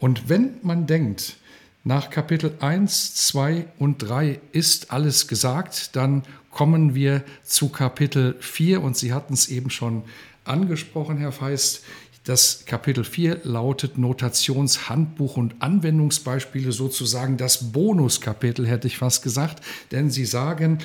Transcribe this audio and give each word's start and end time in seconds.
Und 0.00 0.28
wenn 0.28 0.54
man 0.62 0.86
denkt, 0.86 1.36
nach 1.84 2.10
Kapitel 2.10 2.54
1, 2.60 3.14
2 3.14 3.66
und 3.78 3.98
3 3.98 4.40
ist 4.52 4.90
alles 4.90 5.28
gesagt, 5.28 5.94
dann 5.94 6.24
kommen 6.50 6.94
wir 6.94 7.22
zu 7.44 7.68
Kapitel 7.68 8.34
4 8.40 8.82
und 8.82 8.96
Sie 8.96 9.12
hatten 9.12 9.34
es 9.34 9.48
eben 9.48 9.70
schon 9.70 10.02
angesprochen, 10.44 11.18
Herr 11.18 11.32
Feist. 11.32 11.84
Das 12.24 12.64
Kapitel 12.66 13.04
4 13.04 13.40
lautet 13.44 13.96
Notationshandbuch 13.96 15.36
und 15.36 15.54
Anwendungsbeispiele, 15.60 16.72
sozusagen 16.72 17.36
das 17.36 17.72
Bonuskapitel, 17.72 18.66
hätte 18.66 18.88
ich 18.88 18.98
fast 18.98 19.22
gesagt, 19.22 19.62
denn 19.90 20.10
Sie 20.10 20.26
sagen, 20.26 20.78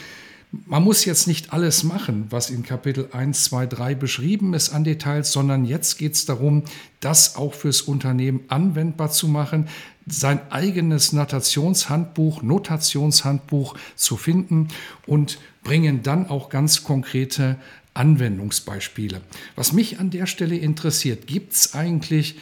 man 0.66 0.84
muss 0.84 1.06
jetzt 1.06 1.28
nicht 1.28 1.54
alles 1.54 1.84
machen, 1.84 2.28
was 2.30 2.50
in 2.50 2.64
Kapitel 2.64 3.10
1, 3.12 3.46
2, 3.46 3.66
3 3.68 3.96
beschrieben 3.96 4.54
ist 4.54 4.70
an 4.70 4.84
Details, 4.84 5.32
sondern 5.32 5.66
jetzt 5.66 5.98
geht 5.98 6.14
es 6.14 6.26
darum, 6.26 6.64
das 7.00 7.36
auch 7.36 7.54
fürs 7.54 7.82
Unternehmen 7.82 8.42
anwendbar 8.48 9.12
zu 9.12 9.28
machen, 9.28 9.68
sein 10.08 10.40
eigenes 10.52 11.14
Notationshandbuch, 11.14 12.44
Notationshandbuch 12.44 13.76
zu 13.96 14.18
finden 14.18 14.68
und 15.08 15.40
bringen 15.64 16.04
dann 16.04 16.30
auch 16.30 16.50
ganz 16.50 16.84
konkrete 16.84 17.58
Anwendungsbeispiele. 17.96 19.22
Was 19.56 19.74
mich 19.74 20.00
an 20.00 20.12
der 20.12 20.28
Stelle 20.28 20.58
interessiert, 20.58 21.28
gibt 21.28 21.54
es 21.54 21.74
eigentlich 21.74 22.36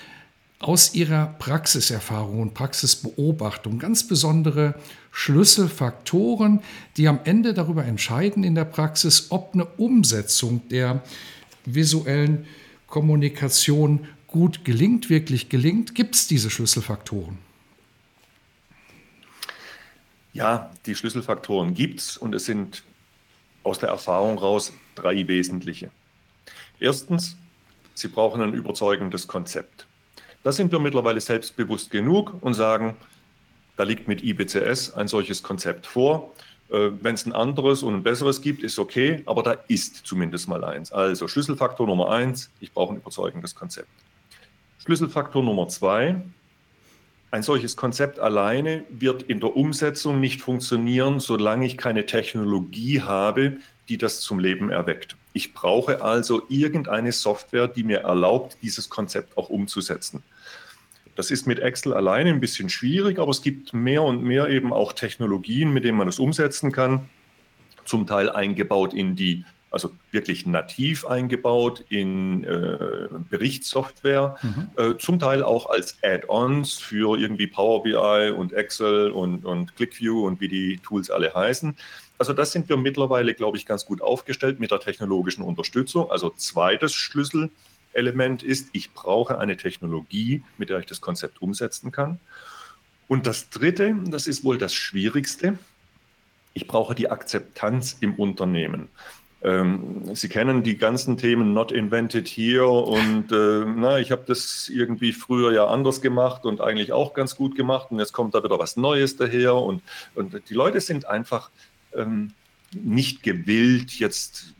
aus 0.63 0.93
Ihrer 0.93 1.35
Praxiserfahrung 1.39 2.41
und 2.41 2.53
Praxisbeobachtung 2.53 3.79
ganz 3.79 4.07
besondere 4.07 4.75
Schlüsselfaktoren, 5.11 6.61
die 6.95 7.07
am 7.07 7.19
Ende 7.25 7.53
darüber 7.53 7.85
entscheiden 7.85 8.43
in 8.43 8.55
der 8.55 8.65
Praxis, 8.65 9.27
ob 9.29 9.53
eine 9.53 9.65
Umsetzung 9.65 10.67
der 10.69 11.03
visuellen 11.65 12.45
Kommunikation 12.87 14.07
gut 14.27 14.63
gelingt, 14.63 15.09
wirklich 15.09 15.49
gelingt. 15.49 15.95
Gibt 15.95 16.15
es 16.15 16.27
diese 16.27 16.49
Schlüsselfaktoren? 16.49 17.37
Ja, 20.31 20.71
die 20.85 20.95
Schlüsselfaktoren 20.95 21.73
gibt 21.75 21.99
es 21.99 22.17
und 22.17 22.33
es 22.33 22.45
sind 22.45 22.83
aus 23.63 23.79
der 23.79 23.89
Erfahrung 23.89 24.37
raus 24.37 24.73
drei 24.95 25.27
wesentliche. 25.27 25.91
Erstens, 26.79 27.35
Sie 27.95 28.07
brauchen 28.07 28.41
ein 28.41 28.53
überzeugendes 28.53 29.27
Konzept. 29.27 29.85
Da 30.43 30.51
sind 30.51 30.71
wir 30.71 30.79
mittlerweile 30.79 31.21
selbstbewusst 31.21 31.89
genug 31.89 32.35
und 32.41 32.53
sagen, 32.53 32.95
da 33.77 33.83
liegt 33.83 34.07
mit 34.07 34.23
IBCS 34.23 34.93
ein 34.93 35.07
solches 35.07 35.41
Konzept 35.41 35.87
vor. 35.87 36.33
Äh, 36.69 36.91
Wenn 37.01 37.15
es 37.15 37.25
ein 37.25 37.33
anderes 37.33 37.81
und 37.81 37.95
ein 37.95 38.03
besseres 38.03 38.41
gibt, 38.41 38.61
ist 38.61 38.77
okay, 38.77 39.23
aber 39.25 39.41
da 39.41 39.51
ist 39.67 40.05
zumindest 40.05 40.47
mal 40.49 40.63
eins. 40.63 40.91
Also 40.91 41.27
Schlüsselfaktor 41.27 41.87
Nummer 41.87 42.11
eins, 42.11 42.51
ich 42.59 42.73
brauche 42.73 42.93
ein 42.93 42.97
überzeugendes 42.97 43.55
Konzept. 43.55 43.87
Schlüsselfaktor 44.79 45.41
Nummer 45.41 45.69
zwei, 45.69 46.21
ein 47.31 47.41
solches 47.41 47.77
Konzept 47.77 48.19
alleine 48.19 48.83
wird 48.89 49.23
in 49.23 49.39
der 49.39 49.55
Umsetzung 49.55 50.19
nicht 50.19 50.41
funktionieren, 50.41 51.19
solange 51.19 51.65
ich 51.65 51.77
keine 51.77 52.05
Technologie 52.05 53.01
habe, 53.01 53.57
die 53.89 53.97
das 53.97 54.21
zum 54.21 54.39
Leben 54.39 54.69
erweckt. 54.69 55.15
Ich 55.33 55.53
brauche 55.53 56.01
also 56.01 56.43
irgendeine 56.49 57.11
Software, 57.11 57.67
die 57.67 57.83
mir 57.83 57.99
erlaubt, 58.01 58.57
dieses 58.61 58.89
Konzept 58.89 59.37
auch 59.37 59.49
umzusetzen. 59.49 60.23
Das 61.15 61.31
ist 61.31 61.45
mit 61.45 61.59
Excel 61.59 61.93
alleine 61.93 62.29
ein 62.29 62.39
bisschen 62.39 62.69
schwierig, 62.69 63.19
aber 63.19 63.31
es 63.31 63.41
gibt 63.41 63.73
mehr 63.73 64.03
und 64.03 64.23
mehr 64.23 64.49
eben 64.49 64.73
auch 64.73 64.93
Technologien, 64.93 65.71
mit 65.71 65.83
denen 65.83 65.97
man 65.97 66.07
es 66.07 66.19
umsetzen 66.19 66.71
kann. 66.71 67.09
Zum 67.85 68.07
Teil 68.07 68.29
eingebaut 68.29 68.93
in 68.93 69.15
die, 69.15 69.45
also 69.73 69.91
wirklich 70.11 70.45
nativ 70.45 71.03
eingebaut 71.05 71.83
in 71.89 72.43
äh, 72.43 73.07
Berichtssoftware, 73.29 74.37
mhm. 74.43 74.69
äh, 74.77 74.97
zum 74.99 75.17
Teil 75.17 75.41
auch 75.41 75.65
als 75.65 75.97
Add-ons 76.03 76.75
für 76.75 77.17
irgendwie 77.17 77.47
Power 77.47 77.81
BI 77.81 78.31
und 78.31 78.53
Excel 78.53 79.09
und, 79.09 79.45
und 79.45 79.75
ClickView 79.75 80.27
und 80.27 80.39
wie 80.39 80.47
die 80.47 80.77
Tools 80.77 81.09
alle 81.09 81.33
heißen. 81.33 81.75
Also 82.19 82.33
das 82.33 82.51
sind 82.51 82.69
wir 82.69 82.77
mittlerweile, 82.77 83.33
glaube 83.33 83.57
ich, 83.57 83.65
ganz 83.65 83.85
gut 83.85 84.01
aufgestellt 84.01 84.59
mit 84.59 84.69
der 84.69 84.79
technologischen 84.79 85.41
Unterstützung. 85.41 86.11
Also 86.11 86.29
zweites 86.29 86.93
Schlüssel. 86.93 87.49
Element 87.93 88.43
ist, 88.43 88.69
ich 88.73 88.93
brauche 88.93 89.39
eine 89.39 89.57
Technologie, 89.57 90.43
mit 90.59 90.69
der 90.69 90.79
ich 90.79 90.85
das 90.85 91.01
Konzept 91.01 91.41
umsetzen 91.41 91.91
kann. 91.91 92.19
Und 93.07 93.25
das 93.25 93.49
Dritte, 93.49 93.95
das 94.05 94.27
ist 94.27 94.43
wohl 94.43 94.59
das 94.59 94.73
Schwierigste, 94.73 95.57
ich 96.53 96.67
brauche 96.67 96.93
die 96.93 97.09
Akzeptanz 97.09 97.97
im 97.99 98.15
Unternehmen. 98.15 98.89
Ähm, 99.43 100.15
Sie 100.15 100.29
kennen 100.29 100.63
die 100.63 100.77
ganzen 100.77 101.17
Themen 101.17 101.53
Not 101.53 101.71
Invented 101.71 102.27
Here 102.27 102.69
und 102.69 103.31
äh, 103.31 103.65
na, 103.65 103.99
ich 103.99 104.11
habe 104.11 104.23
das 104.25 104.69
irgendwie 104.73 105.11
früher 105.11 105.51
ja 105.51 105.67
anders 105.67 106.01
gemacht 106.01 106.45
und 106.45 106.61
eigentlich 106.61 106.93
auch 106.93 107.13
ganz 107.13 107.35
gut 107.35 107.55
gemacht 107.55 107.87
und 107.91 107.99
jetzt 107.99 108.13
kommt 108.13 108.35
da 108.35 108.43
wieder 108.43 108.57
was 108.57 108.77
Neues 108.77 109.17
daher 109.17 109.55
und, 109.55 109.81
und 110.15 110.41
die 110.49 110.53
Leute 110.53 110.79
sind 110.79 111.05
einfach 111.05 111.49
ähm, 111.93 112.31
nicht 112.71 113.21
gewillt, 113.21 113.99
jetzt 113.99 114.53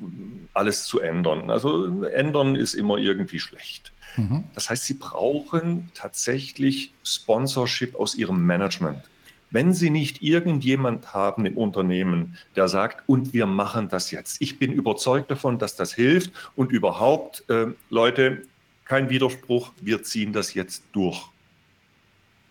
alles 0.53 0.83
zu 0.85 0.99
ändern. 0.99 1.49
Also 1.49 2.03
ändern 2.03 2.55
ist 2.55 2.73
immer 2.73 2.97
irgendwie 2.97 3.39
schlecht. 3.39 3.91
Mhm. 4.17 4.43
Das 4.53 4.69
heißt, 4.69 4.85
sie 4.85 4.95
brauchen 4.95 5.91
tatsächlich 5.93 6.93
Sponsorship 7.03 7.95
aus 7.95 8.15
ihrem 8.15 8.45
Management. 8.45 9.03
Wenn 9.53 9.71
Sie 9.71 9.91
nicht 9.91 10.23
irgendjemand 10.23 11.13
haben 11.13 11.45
im 11.45 11.57
Unternehmen, 11.57 12.37
der 12.55 12.67
sagt, 12.67 13.07
und 13.07 13.33
wir 13.33 13.45
machen 13.45 13.87
das 13.87 14.09
jetzt. 14.09 14.41
Ich 14.41 14.57
bin 14.57 14.73
überzeugt 14.73 15.29
davon, 15.29 15.59
dass 15.59 15.75
das 15.75 15.93
hilft 15.93 16.31
und 16.55 16.71
überhaupt, 16.71 17.47
äh, 17.49 17.67
Leute, 17.91 18.41
kein 18.83 19.09
Widerspruch, 19.09 19.71
wir 19.79 20.01
ziehen 20.01 20.33
das 20.33 20.55
jetzt 20.55 20.83
durch 20.91 21.29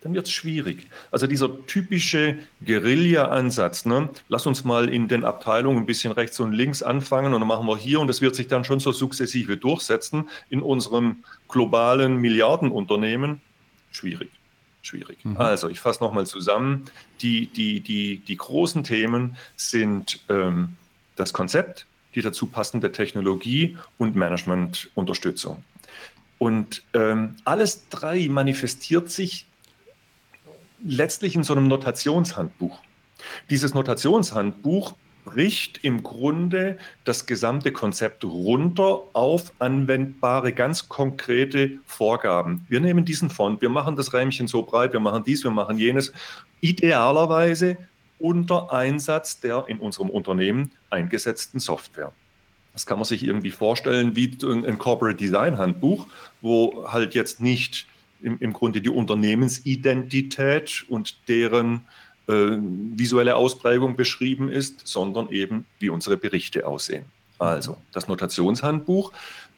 dann 0.03 0.13
wird 0.13 0.27
es 0.27 0.33
schwierig. 0.33 0.87
Also 1.11 1.27
dieser 1.27 1.65
typische 1.65 2.37
Guerilla-Ansatz, 2.65 3.85
ne? 3.85 4.09
lass 4.27 4.45
uns 4.45 4.65
mal 4.65 4.89
in 4.89 5.07
den 5.07 5.23
Abteilungen 5.23 5.77
ein 5.77 5.85
bisschen 5.85 6.11
rechts 6.11 6.41
und 6.41 6.51
links 6.51 6.83
anfangen 6.83 7.33
und 7.33 7.39
dann 7.39 7.47
machen 7.47 7.65
wir 7.65 7.77
hier 7.77 8.01
und 8.01 8.07
das 8.07 8.19
wird 8.19 8.35
sich 8.35 8.49
dann 8.49 8.65
schon 8.65 8.81
so 8.81 8.91
sukzessive 8.91 9.55
durchsetzen 9.55 10.29
in 10.49 10.61
unserem 10.61 11.23
globalen 11.47 12.17
Milliardenunternehmen. 12.17 13.41
Schwierig, 13.91 14.29
schwierig. 14.83 15.25
Mhm. 15.25 15.37
Also 15.37 15.69
ich 15.69 15.79
fasse 15.79 16.03
nochmal 16.03 16.27
zusammen. 16.27 16.85
Die, 17.21 17.47
die, 17.47 17.79
die, 17.79 18.19
die 18.19 18.37
großen 18.37 18.83
Themen 18.83 19.37
sind 19.55 20.19
ähm, 20.29 20.77
das 21.15 21.33
Konzept, 21.33 21.87
die 22.13 22.21
dazu 22.21 22.45
passende 22.45 22.91
Technologie 22.91 23.77
und 23.97 24.15
Managementunterstützung. 24.15 25.63
Und 26.37 26.83
ähm, 26.93 27.37
alles 27.45 27.87
drei 27.89 28.27
manifestiert 28.29 29.09
sich 29.09 29.47
letztlich 30.83 31.35
in 31.35 31.43
so 31.43 31.53
einem 31.53 31.67
Notationshandbuch. 31.67 32.79
Dieses 33.49 33.73
Notationshandbuch 33.73 34.95
bricht 35.23 35.79
im 35.83 36.03
Grunde 36.03 36.77
das 37.03 37.25
gesamte 37.25 37.71
Konzept 37.71 38.23
runter 38.23 39.03
auf 39.13 39.51
anwendbare, 39.59 40.53
ganz 40.53 40.89
konkrete 40.89 41.79
Vorgaben. 41.85 42.65
Wir 42.69 42.79
nehmen 42.79 43.05
diesen 43.05 43.29
Font, 43.29 43.61
wir 43.61 43.69
machen 43.69 43.95
das 43.95 44.13
Räumchen 44.13 44.47
so 44.47 44.63
breit, 44.63 44.93
wir 44.93 44.99
machen 44.99 45.23
dies, 45.25 45.43
wir 45.43 45.51
machen 45.51 45.77
jenes. 45.77 46.13
Idealerweise 46.61 47.77
unter 48.19 48.71
Einsatz 48.71 49.39
der 49.39 49.65
in 49.67 49.79
unserem 49.79 50.09
Unternehmen 50.09 50.71
eingesetzten 50.89 51.59
Software. 51.59 52.13
Das 52.73 52.85
kann 52.85 52.97
man 52.97 53.05
sich 53.05 53.23
irgendwie 53.23 53.51
vorstellen 53.51 54.15
wie 54.15 54.37
ein 54.43 54.77
Corporate 54.77 55.17
Design 55.17 55.57
Handbuch, 55.57 56.07
wo 56.41 56.87
halt 56.87 57.13
jetzt 57.13 57.39
nicht 57.39 57.85
im, 58.21 58.37
im 58.39 58.53
Grunde 58.53 58.81
die 58.81 58.89
Unternehmensidentität 58.89 60.85
und 60.87 61.17
deren 61.27 61.81
visuelle 62.27 63.35
Ausprägung 63.35 63.95
beschrieben 63.95 64.49
ist, 64.49 64.87
sondern 64.87 65.29
eben 65.29 65.65
wie 65.79 65.89
unsere 65.89 66.17
Berichte 66.17 66.65
aussehen. 66.65 67.05
Also 67.37 67.77
das 67.91 68.07
Notationshandbuch. 68.07 69.11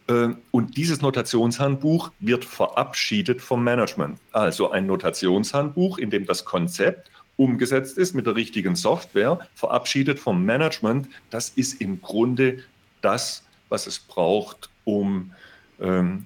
Äh, 0.08 0.30
und 0.52 0.78
dieses 0.78 1.02
Notationshandbuch 1.02 2.12
wird 2.20 2.46
verabschiedet 2.46 3.42
vom 3.42 3.64
Management. 3.64 4.20
Also 4.32 4.72
ein 4.72 4.88
Notationshandbuch, 4.88 5.98
in 5.98 6.10
dem 6.10 6.26
das 6.26 6.46
Konzept 6.46 7.12
umgesetzt 7.38 7.98
ist 7.98 8.14
mit 8.14 8.26
der 8.26 8.36
richtigen 8.36 8.76
Software, 8.76 9.40
verabschiedet 9.56 10.20
vom 10.20 10.46
Management. 10.46 11.08
Das 11.30 11.50
ist 11.50 11.82
im 11.82 12.02
Grunde 12.02 12.64
das, 13.02 13.44
was 13.70 13.88
es 13.88 14.00
braucht, 14.00 14.70
um 14.86 15.34
ähm, 15.80 16.26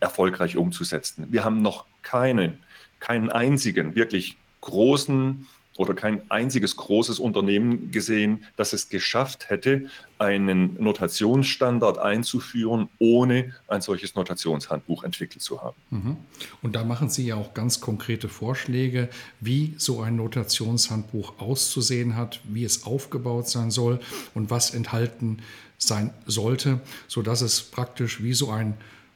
erfolgreich 0.00 0.56
umzusetzen. 0.56 1.26
Wir 1.30 1.44
haben 1.44 1.62
noch 1.62 1.86
keinen, 2.02 2.58
keinen 2.98 3.30
einzigen 3.30 3.94
wirklich 3.94 4.36
großen 4.60 5.46
oder 5.80 5.94
kein 5.94 6.30
einziges 6.30 6.76
großes 6.76 7.18
Unternehmen 7.18 7.90
gesehen, 7.90 8.44
das 8.56 8.74
es 8.74 8.90
geschafft 8.90 9.48
hätte, 9.48 9.86
einen 10.18 10.76
Notationsstandard 10.78 11.96
einzuführen, 11.96 12.90
ohne 12.98 13.54
ein 13.66 13.80
solches 13.80 14.14
Notationshandbuch 14.14 15.04
entwickelt 15.04 15.40
zu 15.40 15.62
haben. 15.62 15.76
Mhm. 15.88 16.16
Und 16.60 16.76
da 16.76 16.84
machen 16.84 17.08
Sie 17.08 17.24
ja 17.24 17.36
auch 17.36 17.54
ganz 17.54 17.80
konkrete 17.80 18.28
Vorschläge, 18.28 19.08
wie 19.40 19.74
so 19.78 20.02
ein 20.02 20.16
Notationshandbuch 20.16 21.38
auszusehen 21.38 22.14
hat, 22.14 22.40
wie 22.44 22.64
es 22.64 22.84
aufgebaut 22.84 23.48
sein 23.48 23.70
soll 23.70 24.00
und 24.34 24.50
was 24.50 24.74
enthalten 24.74 25.38
sein 25.78 26.12
sollte, 26.26 26.80
sodass 27.08 27.40
es 27.40 27.62
praktisch 27.62 28.22
wie 28.22 28.34
so 28.34 28.50
ein 28.50 28.74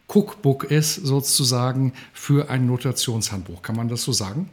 Cookbook 0.09 0.65
ist, 0.65 0.95
sozusagen, 0.95 1.93
für 2.15 2.49
ein 2.49 2.67
Notationshandbuch. 2.67 3.61
Kann 3.61 3.77
man 3.77 3.89
das 3.89 4.03
so 4.03 4.13
sagen? 4.13 4.49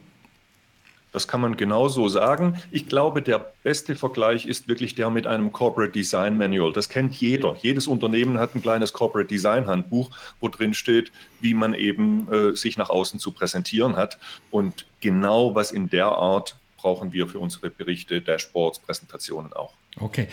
Das 1.12 1.28
kann 1.28 1.42
man 1.42 1.56
genauso 1.56 2.08
sagen. 2.08 2.58
Ich 2.70 2.88
glaube, 2.88 3.22
der 3.22 3.52
beste 3.62 3.94
Vergleich 3.94 4.46
ist 4.46 4.66
wirklich 4.66 4.94
der 4.94 5.10
mit 5.10 5.26
einem 5.26 5.52
Corporate 5.52 5.92
Design 5.92 6.38
Manual. 6.38 6.72
Das 6.72 6.88
kennt 6.88 7.14
jeder. 7.14 7.56
Jedes 7.60 7.86
Unternehmen 7.86 8.38
hat 8.38 8.54
ein 8.54 8.62
kleines 8.62 8.94
Corporate 8.94 9.28
Design 9.28 9.66
Handbuch, 9.66 10.10
wo 10.40 10.48
drin 10.48 10.72
steht, 10.72 11.12
wie 11.40 11.54
man 11.54 11.74
eben 11.74 12.32
äh, 12.32 12.56
sich 12.56 12.78
nach 12.78 12.88
außen 12.88 13.20
zu 13.20 13.32
präsentieren 13.32 13.96
hat. 13.96 14.18
Und 14.50 14.86
genau 15.00 15.54
was 15.54 15.70
in 15.70 15.90
der 15.90 16.06
Art 16.06 16.56
brauchen 16.78 17.12
wir 17.12 17.28
für 17.28 17.38
unsere 17.38 17.70
Berichte, 17.70 18.20
Dashboards, 18.20 18.80
Präsentationen 18.80 19.52
auch. 19.52 19.74
Okay, 20.00 20.26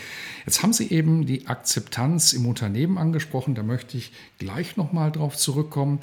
jetzt 0.45 0.63
haben 0.63 0.73
Sie 0.73 0.89
eben 0.89 1.25
die 1.25 1.47
Akzeptanz 1.47 2.33
im 2.33 2.45
Unternehmen 2.45 2.97
angesprochen. 2.97 3.53
Da 3.53 3.63
möchte 3.63 3.97
ich 3.97 4.11
gleich 4.39 4.77
nochmal 4.77 5.11
drauf 5.11 5.35
zurückkommen. 5.35 5.99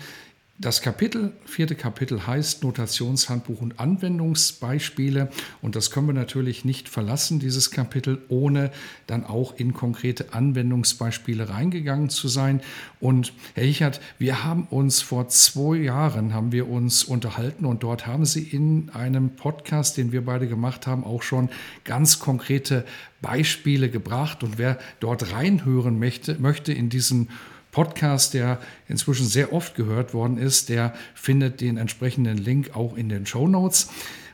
Das 0.59 0.81
Kapitel, 0.81 1.35
vierte 1.45 1.75
Kapitel 1.75 2.27
heißt 2.27 2.65
Notationshandbuch 2.65 3.61
und 3.61 3.79
Anwendungsbeispiele. 3.79 5.29
Und 5.61 5.77
das 5.77 5.91
können 5.91 6.07
wir 6.07 6.15
natürlich 6.15 6.65
nicht 6.65 6.89
verlassen, 6.89 7.39
dieses 7.39 7.71
Kapitel, 7.71 8.23
ohne 8.29 8.71
dann 9.07 9.27
auch 9.27 9.55
in 9.59 9.75
konkrete 9.75 10.33
Anwendungsbeispiele 10.33 11.51
reingegangen 11.51 12.09
zu 12.09 12.29
sein. 12.29 12.63
Und 13.01 13.35
Herr 13.53 13.65
Hichert, 13.65 14.01
wir 14.17 14.45
haben 14.45 14.67
uns 14.71 15.03
vor 15.03 15.29
zwei 15.29 15.77
Jahren, 15.77 16.33
haben 16.33 16.53
wir 16.53 16.71
uns 16.71 17.05
unterhalten 17.05 17.67
und 17.67 17.83
dort 17.83 18.07
haben 18.07 18.25
Sie 18.25 18.43
in 18.43 18.89
einem 18.95 19.37
Podcast, 19.37 19.99
den 19.99 20.11
wir 20.11 20.25
beide 20.25 20.49
gemacht 20.49 20.87
haben, 20.87 21.05
auch 21.05 21.21
schon 21.21 21.51
ganz 21.85 22.19
konkrete 22.19 22.87
Beispiele 23.21 23.91
gebracht. 23.91 24.43
Und 24.43 24.57
wer 24.57 24.79
dort 25.01 25.33
reinhören 25.33 25.99
möchte, 25.99 26.41
möchte 26.41 26.73
in 26.73 26.89
diesen 26.89 27.27
Podcast, 27.27 27.47
der 28.31 28.59
inzwischen 28.89 29.27
sehr 29.27 29.53
oft 29.53 29.75
gehört 29.75 30.15
worden 30.15 30.39
ist, 30.39 30.69
der 30.69 30.95
findet 31.15 31.61
den 31.61 31.77
entsprechenden 31.77 32.39
Link 32.39 32.75
auch 32.75 32.97
in 32.97 33.09
den 33.09 33.27
Show 33.27 33.49
Notes. 33.49 33.89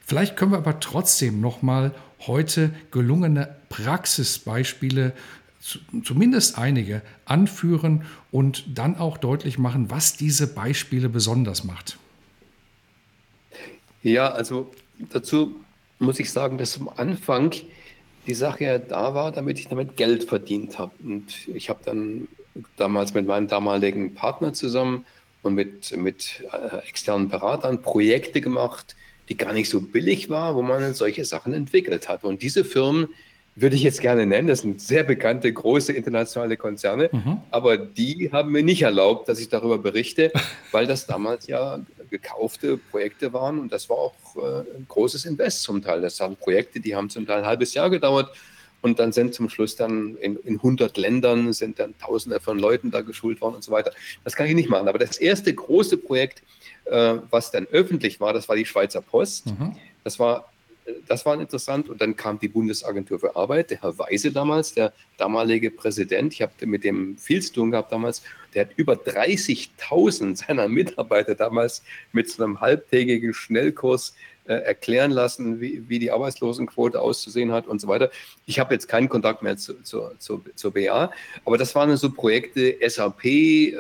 Vielleicht 0.05 0.37
können 0.37 0.53
wir 0.53 0.59
aber 0.59 0.81
trotzdem 0.81 1.41
noch 1.41 1.63
mal 1.63 1.95
heute 2.27 2.71
gelungene 2.91 3.57
Praxisbeispiele 3.69 5.13
zumindest 6.05 6.59
einige 6.59 7.03
anführen 7.25 8.05
und 8.31 8.79
dann 8.79 8.97
auch 8.97 9.17
deutlich 9.17 9.59
machen, 9.59 9.91
was 9.91 10.17
diese 10.17 10.53
Beispiele 10.53 11.09
besonders 11.09 11.65
macht. 11.65 11.99
Ja, 14.03 14.31
also 14.33 14.73
dazu 15.11 15.55
muss 16.01 16.19
ich 16.19 16.33
sagen, 16.33 16.59
dass 16.59 16.79
am 16.81 16.89
Anfang 16.89 17.53
die 18.27 18.35
Sache 18.35 18.65
ja 18.65 18.79
da 18.79 19.15
war, 19.15 19.31
damit 19.31 19.59
ich 19.59 19.69
damit 19.69 19.97
Geld 19.97 20.25
verdient 20.25 20.79
habe. 20.79 20.93
Und 21.03 21.49
ich 21.49 21.69
habe 21.69 21.81
dann 21.85 22.27
damals 22.77 23.15
mit 23.15 23.27
meinem 23.27 23.49
damaligen 23.49 24.15
Partner 24.15 24.53
zusammen 24.53 25.05
und 25.43 25.55
mit, 25.55 25.97
mit 25.97 26.45
äh, 26.53 26.89
externen 26.89 27.29
Beratern 27.29 27.83
Projekte 27.83 28.41
gemacht, 28.41 28.97
die 29.29 29.37
gar 29.37 29.53
nicht 29.53 29.71
so 29.71 29.81
billig 29.81 30.31
waren, 30.31 30.55
wo 30.57 30.63
man 30.63 30.95
solche 30.95 31.25
Sachen 31.25 31.53
entwickelt 31.53 32.09
hat. 32.09 32.25
Und 32.25 32.43
diese 32.43 32.65
Firmen 32.65 33.09
würde 33.55 33.77
ich 33.77 33.83
jetzt 33.83 34.01
gerne 34.01 34.25
nennen, 34.25 34.49
das 34.49 34.61
sind 34.61 34.81
sehr 34.81 35.05
bekannte, 35.05 35.53
große 35.53 35.93
internationale 35.93 36.57
Konzerne, 36.57 37.11
mhm. 37.13 37.39
aber 37.51 37.77
die 37.77 38.31
haben 38.33 38.51
mir 38.51 38.63
nicht 38.63 38.83
erlaubt, 38.83 39.29
dass 39.29 39.39
ich 39.41 39.49
darüber 39.51 39.77
berichte, 39.77 40.33
weil 40.71 40.87
das 40.87 41.07
damals 41.07 41.47
ja 41.47 41.81
gekaufte 42.09 42.79
Projekte 42.79 43.33
waren 43.33 43.59
und 43.59 43.71
das 43.71 43.91
war 43.91 43.97
auch 43.97 44.15
äh, 44.37 44.79
ein 44.79 44.87
großes 44.89 45.27
Invest 45.27 45.63
zum 45.63 45.83
Teil. 45.83 46.01
Das 46.01 46.19
waren 46.21 46.37
Projekte, 46.37 46.81
die 46.81 46.97
haben 46.97 47.11
zum 47.11 47.27
Teil 47.27 47.41
ein 47.41 47.47
halbes 47.47 47.75
Jahr 47.75 47.91
gedauert 47.91 48.35
und 48.83 48.99
dann 48.99 49.13
sind 49.13 49.33
zum 49.33 49.49
Schluss 49.49 49.77
dann 49.77 50.17
in, 50.17 50.37
in 50.37 50.57
100 50.57 50.97
Ländern 50.99 51.53
sind 51.53 51.79
dann 51.79 51.97
Tausende 51.99 52.41
von 52.41 52.59
Leuten 52.59 52.91
da 52.91 53.01
geschult 53.01 53.41
worden 53.41 53.55
und 53.55 53.65
so 53.65 53.73
weiter. 53.73 53.93
Das 54.25 54.37
kann 54.37 54.47
ich 54.47 54.55
nicht 54.55 54.69
machen. 54.69 54.89
Aber 54.89 54.99
das 54.99 55.19
erste 55.19 55.55
große 55.55 55.97
Projekt, 55.97 56.43
äh, 56.85 57.15
was 57.31 57.51
dann 57.51 57.67
öffentlich 57.67 58.21
war, 58.21 58.33
das 58.33 58.49
war 58.49 58.57
die 58.57 58.67
Schweizer 58.67 59.01
Post. 59.01 59.47
Mhm. 59.47 59.77
Das 60.05 60.19
war 60.19 60.53
das 61.07 61.25
war 61.25 61.41
interessant. 61.41 61.89
Und 61.89 62.01
dann 62.01 62.17
kam 62.17 62.39
die 62.39 62.49
Bundesagentur 62.49 63.19
für 63.19 63.37
Arbeit, 63.37 63.71
der 63.71 63.83
Herr 63.83 63.99
Weise 63.99 64.33
damals, 64.33 64.75
der 64.75 64.93
damalige 65.17 65.71
Präsident. 65.71 66.33
Ich 66.33 66.43
habe 66.43 66.53
mit 66.67 66.85
dem 66.85 67.17
viel 67.19 67.43
zu 67.43 67.53
tun 67.53 67.71
gehabt 67.71 67.93
damals. 67.93 68.23
Der 68.55 68.67
hat 68.67 68.73
über 68.77 68.95
30.000 68.95 70.37
seiner 70.37 70.69
Mitarbeiter 70.69 71.35
damals 71.35 71.83
mit 72.13 72.29
so 72.29 72.43
einem 72.43 72.61
halbtägigen 72.61 73.33
Schnellkurs 73.33 74.15
äh, 74.47 74.55
erklären 74.55 75.11
lassen, 75.11 75.61
wie, 75.61 75.89
wie, 75.89 75.99
die 75.99 76.11
Arbeitslosenquote 76.11 77.01
auszusehen 77.01 77.53
hat 77.53 77.67
und 77.67 77.81
so 77.81 77.89
weiter. 77.89 78.11
Ich 78.47 78.59
habe 78.59 78.75
jetzt 78.75 78.89
keinen 78.89 79.09
Kontakt 79.09 79.43
mehr 79.43 79.57
zu, 79.57 79.83
zu, 79.83 80.11
zu, 80.19 80.45
zur 80.55 80.73
BA, 80.73 81.13
aber 81.45 81.59
das 81.59 81.75
waren 81.75 81.97
so 81.97 82.11
Projekte 82.11 82.77
SAP, 82.89 83.25
äh, 83.25 83.75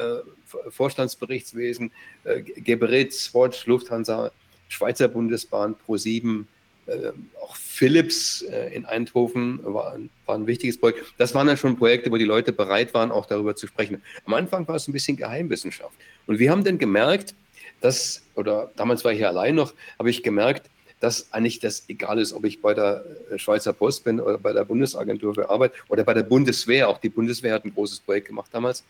Vorstandsberichtswesen, 0.70 1.90
äh, 2.24 2.42
Geberit, 2.42 3.12
Swatch, 3.12 3.66
Lufthansa, 3.66 4.30
Schweizer 4.68 5.08
Bundesbahn, 5.08 5.74
Pro7, 5.86 6.44
äh, 6.86 7.12
auch 7.40 7.56
Philips 7.56 8.42
äh, 8.42 8.74
in 8.74 8.84
Eindhoven 8.84 9.60
war, 9.62 9.96
war, 10.26 10.34
ein 10.34 10.46
wichtiges 10.46 10.78
Projekt. 10.78 11.14
Das 11.18 11.34
waren 11.34 11.46
dann 11.46 11.56
schon 11.56 11.76
Projekte, 11.76 12.10
wo 12.10 12.16
die 12.16 12.24
Leute 12.24 12.52
bereit 12.52 12.92
waren, 12.94 13.10
auch 13.10 13.26
darüber 13.26 13.54
zu 13.54 13.66
sprechen. 13.66 14.02
Am 14.24 14.34
Anfang 14.34 14.66
war 14.66 14.76
es 14.76 14.88
ein 14.88 14.92
bisschen 14.92 15.16
Geheimwissenschaft. 15.16 15.94
Und 16.26 16.38
wir 16.38 16.50
haben 16.50 16.64
dann 16.64 16.78
gemerkt, 16.78 17.34
dass, 17.82 18.22
oder 18.34 18.70
damals 18.76 19.04
war 19.04 19.12
ich 19.12 19.20
ja 19.20 19.28
allein 19.28 19.54
noch, 19.54 19.74
habe 19.98 20.10
ich 20.10 20.22
gemerkt, 20.22 20.70
dass 21.00 21.32
eigentlich 21.32 21.58
das 21.58 21.84
egal 21.88 22.20
ist, 22.20 22.32
ob 22.32 22.44
ich 22.44 22.62
bei 22.62 22.74
der 22.74 23.04
äh, 23.30 23.38
Schweizer 23.38 23.72
Post 23.72 24.04
bin 24.04 24.20
oder 24.20 24.38
bei 24.38 24.52
der 24.52 24.64
Bundesagentur 24.64 25.34
für 25.34 25.50
Arbeit 25.50 25.72
oder 25.88 26.04
bei 26.04 26.14
der 26.14 26.22
Bundeswehr. 26.22 26.88
Auch 26.88 26.98
die 26.98 27.08
Bundeswehr 27.08 27.54
hat 27.54 27.64
ein 27.64 27.74
großes 27.74 28.00
Projekt 28.00 28.28
gemacht 28.28 28.50
damals. 28.52 28.84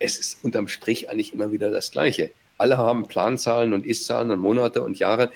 Es 0.00 0.18
ist 0.18 0.44
unterm 0.44 0.66
Strich 0.66 1.08
eigentlich 1.08 1.32
immer 1.32 1.52
wieder 1.52 1.70
das 1.70 1.92
Gleiche. 1.92 2.32
Alle 2.58 2.78
haben 2.78 3.06
Planzahlen 3.06 3.72
und 3.72 3.86
Ist-Zahlen 3.86 4.32
und 4.32 4.40
Monate 4.40 4.82
und 4.82 4.98
Jahre. 4.98 5.30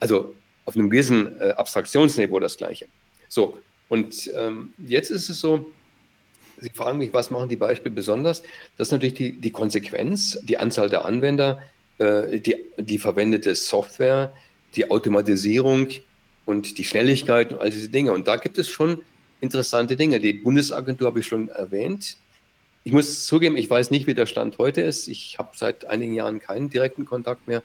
Also 0.00 0.34
auf 0.64 0.74
einem 0.74 0.90
gewissen 0.90 1.40
äh, 1.40 1.50
Abstraktionsniveau 1.50 2.40
das 2.40 2.56
Gleiche. 2.56 2.86
So, 3.28 3.58
und 3.88 4.30
ähm, 4.34 4.72
jetzt 4.78 5.10
ist 5.10 5.28
es 5.28 5.40
so, 5.40 5.70
Sie 6.60 6.70
fragen 6.70 6.98
mich, 6.98 7.12
was 7.12 7.30
machen 7.30 7.48
die 7.48 7.56
Beispiele 7.56 7.94
besonders? 7.94 8.42
Das 8.76 8.88
ist 8.88 8.92
natürlich 8.92 9.14
die, 9.14 9.32
die 9.40 9.52
Konsequenz, 9.52 10.38
die 10.42 10.58
Anzahl 10.58 10.90
der 10.90 11.04
Anwender, 11.04 11.62
die, 11.98 12.56
die 12.78 12.98
verwendete 12.98 13.54
Software, 13.54 14.32
die 14.76 14.90
Automatisierung 14.90 15.88
und 16.46 16.78
die 16.78 16.84
Schnelligkeit 16.84 17.52
und 17.52 17.60
all 17.60 17.70
diese 17.70 17.88
Dinge. 17.88 18.12
Und 18.12 18.28
da 18.28 18.36
gibt 18.36 18.58
es 18.58 18.68
schon 18.68 19.02
interessante 19.40 19.96
Dinge. 19.96 20.20
Die 20.20 20.32
Bundesagentur 20.32 21.08
habe 21.08 21.20
ich 21.20 21.26
schon 21.26 21.48
erwähnt. 21.48 22.16
Ich 22.84 22.92
muss 22.92 23.26
zugeben, 23.26 23.56
ich 23.56 23.68
weiß 23.68 23.90
nicht, 23.90 24.06
wie 24.06 24.14
der 24.14 24.26
Stand 24.26 24.58
heute 24.58 24.80
ist. 24.80 25.08
Ich 25.08 25.38
habe 25.38 25.50
seit 25.54 25.84
einigen 25.84 26.14
Jahren 26.14 26.40
keinen 26.40 26.70
direkten 26.70 27.04
Kontakt 27.04 27.46
mehr. 27.46 27.62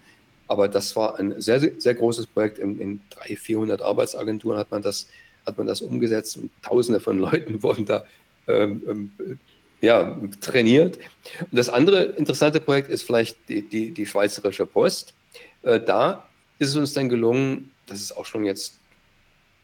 Aber 0.48 0.68
das 0.68 0.96
war 0.96 1.18
ein 1.18 1.40
sehr, 1.40 1.60
sehr 1.80 1.94
großes 1.94 2.28
Projekt. 2.28 2.60
In, 2.60 2.80
in 2.80 3.02
300, 3.12 3.40
400 3.40 3.82
Arbeitsagenturen 3.82 4.58
hat 4.58 4.72
man 4.72 4.82
das, 4.82 5.08
hat 5.46 5.58
man 5.58 5.68
das 5.68 5.82
umgesetzt 5.82 6.38
und 6.38 6.52
Tausende 6.62 7.00
von 7.00 7.20
Leuten 7.20 7.64
wurden 7.64 7.86
da 7.86 8.06
ähm, 8.48 9.12
ähm 9.20 9.40
ja, 9.84 10.18
trainiert. 10.40 10.98
Und 11.42 11.58
das 11.58 11.68
andere 11.68 12.04
interessante 12.04 12.62
Projekt 12.62 12.90
ist 12.90 13.04
vielleicht 13.04 13.38
die, 13.50 13.68
die, 13.68 13.92
die 13.92 14.06
Schweizerische 14.06 14.66
Post. 14.66 15.14
Äh, 15.62 15.82
da 15.82 16.30
ist 16.58 16.70
es 16.70 16.76
uns 16.78 16.94
dann 16.94 17.10
gelungen, 17.10 17.72
das 17.88 18.00
ist 18.00 18.16
auch 18.16 18.26
schon 18.26 18.46
jetzt 18.46 18.80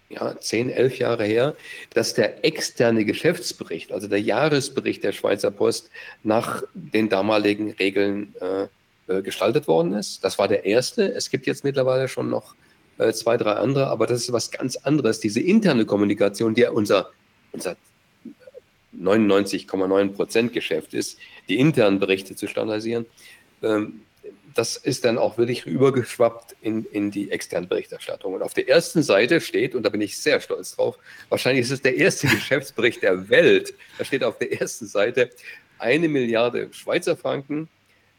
ja, 0.10 0.38
zehn, 0.38 0.70
elf 0.70 1.00
Jahre 1.00 1.24
her, 1.24 1.56
dass 1.94 2.16
der 2.16 2.44
externe 2.44 3.06
Geschäftsbericht, 3.06 3.94
also 3.94 4.10
der 4.10 4.20
Jahresbericht 4.20 5.06
der 5.06 5.14
Schweizer 5.14 5.52
Post 5.52 5.90
nach 6.24 6.64
den 6.74 7.08
damaligen 7.08 7.72
Regeln 7.72 8.36
äh, 8.42 8.64
äh 9.08 9.22
gestaltet 9.22 9.70
worden 9.70 9.94
ist. 9.94 10.22
Das 10.26 10.38
war 10.38 10.50
der 10.50 10.66
erste. 10.66 11.14
Es 11.14 11.30
gibt 11.30 11.48
jetzt 11.48 11.64
mittlerweile 11.64 12.10
schon 12.10 12.30
noch 12.30 12.56
äh, 12.98 13.14
zwei, 13.14 13.38
drei 13.38 13.54
andere, 13.54 13.88
aber 13.88 14.06
das 14.06 14.24
ist 14.24 14.34
was 14.34 14.52
ganz 14.52 14.76
anderes. 14.76 15.22
Diese 15.22 15.40
interne 15.40 15.86
Kommunikation, 15.86 16.56
die 16.56 16.66
unser, 16.66 17.12
unser 17.54 17.78
99,9 18.96 20.10
Prozent 20.10 20.54
Geschäft 20.54 20.94
ist, 20.94 21.18
die 21.48 21.60
internen 21.60 22.00
Berichte 22.00 22.36
zu 22.36 22.48
standardisieren, 22.48 23.06
ähm, 23.62 24.02
das 24.56 24.78
ist 24.78 25.06
dann 25.06 25.18
auch 25.18 25.38
wirklich 25.38 25.66
übergeschwappt 25.66 26.56
in, 26.62 26.86
in 26.86 27.12
die 27.12 27.32
externe 27.32 27.68
Berichterstattung. 27.68 28.34
Und 28.34 28.42
auf 28.42 28.54
der 28.54 28.68
ersten 28.68 29.04
Seite 29.04 29.42
steht, 29.42 29.76
und 29.76 29.84
da 29.84 29.90
bin 29.90 30.02
ich 30.02 30.18
sehr 30.18 30.42
stolz 30.42 30.76
drauf, 30.76 30.98
wahrscheinlich 31.30 31.66
ist 31.66 31.72
es 31.72 31.82
der 31.82 31.96
erste 31.96 32.28
Geschäftsbericht 32.28 33.02
der 33.04 33.30
Welt, 33.30 33.74
da 33.98 34.06
steht 34.06 34.24
auf 34.24 34.38
der 34.38 34.60
ersten 34.60 34.88
Seite, 34.88 35.30
eine 35.78 36.10
Milliarde 36.10 36.70
Schweizer 36.72 37.16
Franken 37.16 37.70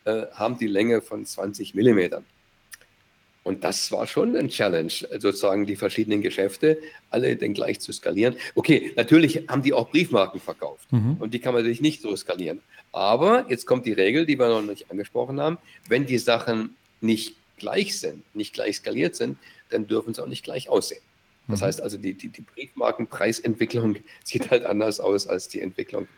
äh, 0.05 0.27
haben 0.33 0.59
die 0.59 0.67
Länge 0.67 1.03
von 1.03 1.27
20 1.27 1.75
Millimetern. 1.75 2.25
Und 3.43 3.65
das 3.65 3.91
war 3.91 4.07
schon 4.07 4.37
ein 4.37 4.49
Challenge, 4.49 4.93
sozusagen 5.19 5.65
die 5.65 5.77
verschiedenen 5.77 6.21
Geschäfte 6.21 6.79
alle 7.09 7.37
dann 7.37 7.55
gleich 7.55 7.81
zu 7.81 7.93
skalieren. 7.93 8.37
Okay, 8.55 8.93
natürlich 8.97 9.49
haben 9.49 9.63
die 9.63 9.73
auch 9.73 9.89
Briefmarken 9.91 10.41
verkauft 10.41 10.93
mhm. 10.93 11.17
und 11.19 11.33
die 11.33 11.39
kann 11.39 11.55
man 11.55 11.63
natürlich 11.63 11.81
nicht 11.81 12.03
so 12.03 12.15
skalieren. 12.17 12.61
Aber 12.93 13.47
jetzt 13.49 13.67
kommt 13.67 13.87
die 13.87 13.93
Regel, 13.93 14.27
die 14.27 14.39
wir 14.39 14.49
noch 14.49 14.63
nicht 14.63 14.91
angesprochen 14.91 15.41
haben, 15.41 15.59
wenn 15.89 16.05
die 16.05 16.19
Sachen 16.19 16.77
nicht 17.01 17.37
gleich 17.57 17.99
sind, 17.99 18.23
nicht 18.35 18.53
gleich 18.53 18.77
skaliert 18.77 19.17
sind, 19.17 19.39
dann 19.71 19.87
dürfen 19.87 20.13
sie 20.13 20.23
auch 20.23 20.29
nicht 20.29 20.45
gleich 20.45 20.69
aussehen. 20.69 21.01
Das 21.49 21.61
mhm. 21.61 21.65
heißt 21.65 21.81
also, 21.81 21.97
die, 21.97 22.15
die, 22.15 22.29
die 22.29 22.43
Briefmarkenpreisentwicklung 22.43 23.97
sieht 24.25 24.51
halt 24.51 24.65
anders 24.65 25.01
aus 25.01 25.27
als 25.27 25.49
die 25.49 25.61
Entwicklung 25.61 26.09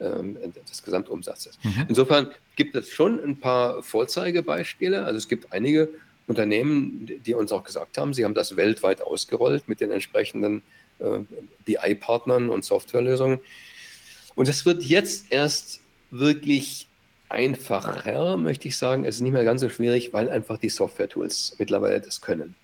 ähm, 0.00 0.36
des 0.68 0.82
Gesamtumsatzes. 0.82 1.58
Mhm. 1.62 1.86
Insofern 1.88 2.30
gibt 2.56 2.74
es 2.74 2.90
schon 2.90 3.22
ein 3.22 3.38
paar 3.38 3.82
Vorzeigebeispiele. 3.82 5.04
Also 5.04 5.18
es 5.18 5.28
gibt 5.28 5.52
einige 5.52 5.88
Unternehmen, 6.26 7.10
die 7.24 7.34
uns 7.34 7.52
auch 7.52 7.64
gesagt 7.64 7.98
haben, 7.98 8.14
sie 8.14 8.24
haben 8.24 8.34
das 8.34 8.56
weltweit 8.56 9.02
ausgerollt 9.02 9.68
mit 9.68 9.80
den 9.80 9.90
entsprechenden 9.90 10.62
äh, 10.98 11.18
BI-Partnern 11.64 12.48
und 12.48 12.64
Softwarelösungen. 12.64 13.40
Und 14.34 14.48
es 14.48 14.64
wird 14.64 14.82
jetzt 14.82 15.26
erst 15.30 15.80
wirklich 16.10 16.86
einfacher, 17.28 18.36
möchte 18.36 18.68
ich 18.68 18.76
sagen. 18.76 19.04
Es 19.04 19.16
ist 19.16 19.20
nicht 19.22 19.32
mehr 19.32 19.44
ganz 19.44 19.62
so 19.62 19.68
schwierig, 19.68 20.12
weil 20.12 20.28
einfach 20.28 20.58
die 20.58 20.68
Software-Tools 20.68 21.56
mittlerweile 21.58 22.00
das 22.00 22.20
können. 22.20 22.54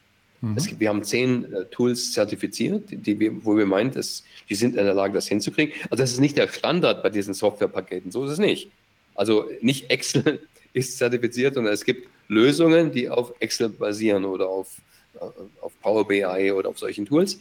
Mhm. 0.41 0.57
Gibt, 0.57 0.81
wir 0.81 0.89
haben 0.89 1.03
zehn 1.03 1.53
äh, 1.53 1.65
Tools 1.67 2.13
zertifiziert, 2.13 2.85
die 2.91 3.19
wir, 3.19 3.45
wo 3.45 3.57
wir 3.57 3.67
meinen, 3.67 3.91
dass 3.93 4.23
die 4.49 4.55
sind 4.55 4.77
in 4.77 4.85
der 4.85 4.95
Lage, 4.95 5.15
das 5.15 5.27
hinzukriegen. 5.27 5.75
Also 5.91 6.03
das 6.03 6.13
ist 6.13 6.21
nicht 6.21 6.37
der 6.37 6.49
Standard 6.49 7.03
bei 7.03 7.11
diesen 7.11 7.35
Softwarepaketen, 7.35 8.13
so 8.13 8.25
ist 8.25 8.33
es 8.33 8.39
nicht. 8.39 8.71
Also 9.15 9.47
nicht 9.61 9.91
Excel 9.91 10.41
ist 10.73 10.99
zertifiziert, 10.99 11.55
sondern 11.55 11.73
es 11.73 11.85
gibt 11.85 12.09
Lösungen, 12.29 12.93
die 12.93 13.09
auf 13.09 13.33
Excel 13.41 13.71
basieren 13.71 14.25
oder 14.25 14.49
auf, 14.49 14.77
äh, 15.15 15.25
auf 15.61 15.73
Power 15.81 16.07
BI 16.07 16.53
oder 16.53 16.69
auf 16.69 16.79
solchen 16.79 17.07
Tools. 17.07 17.39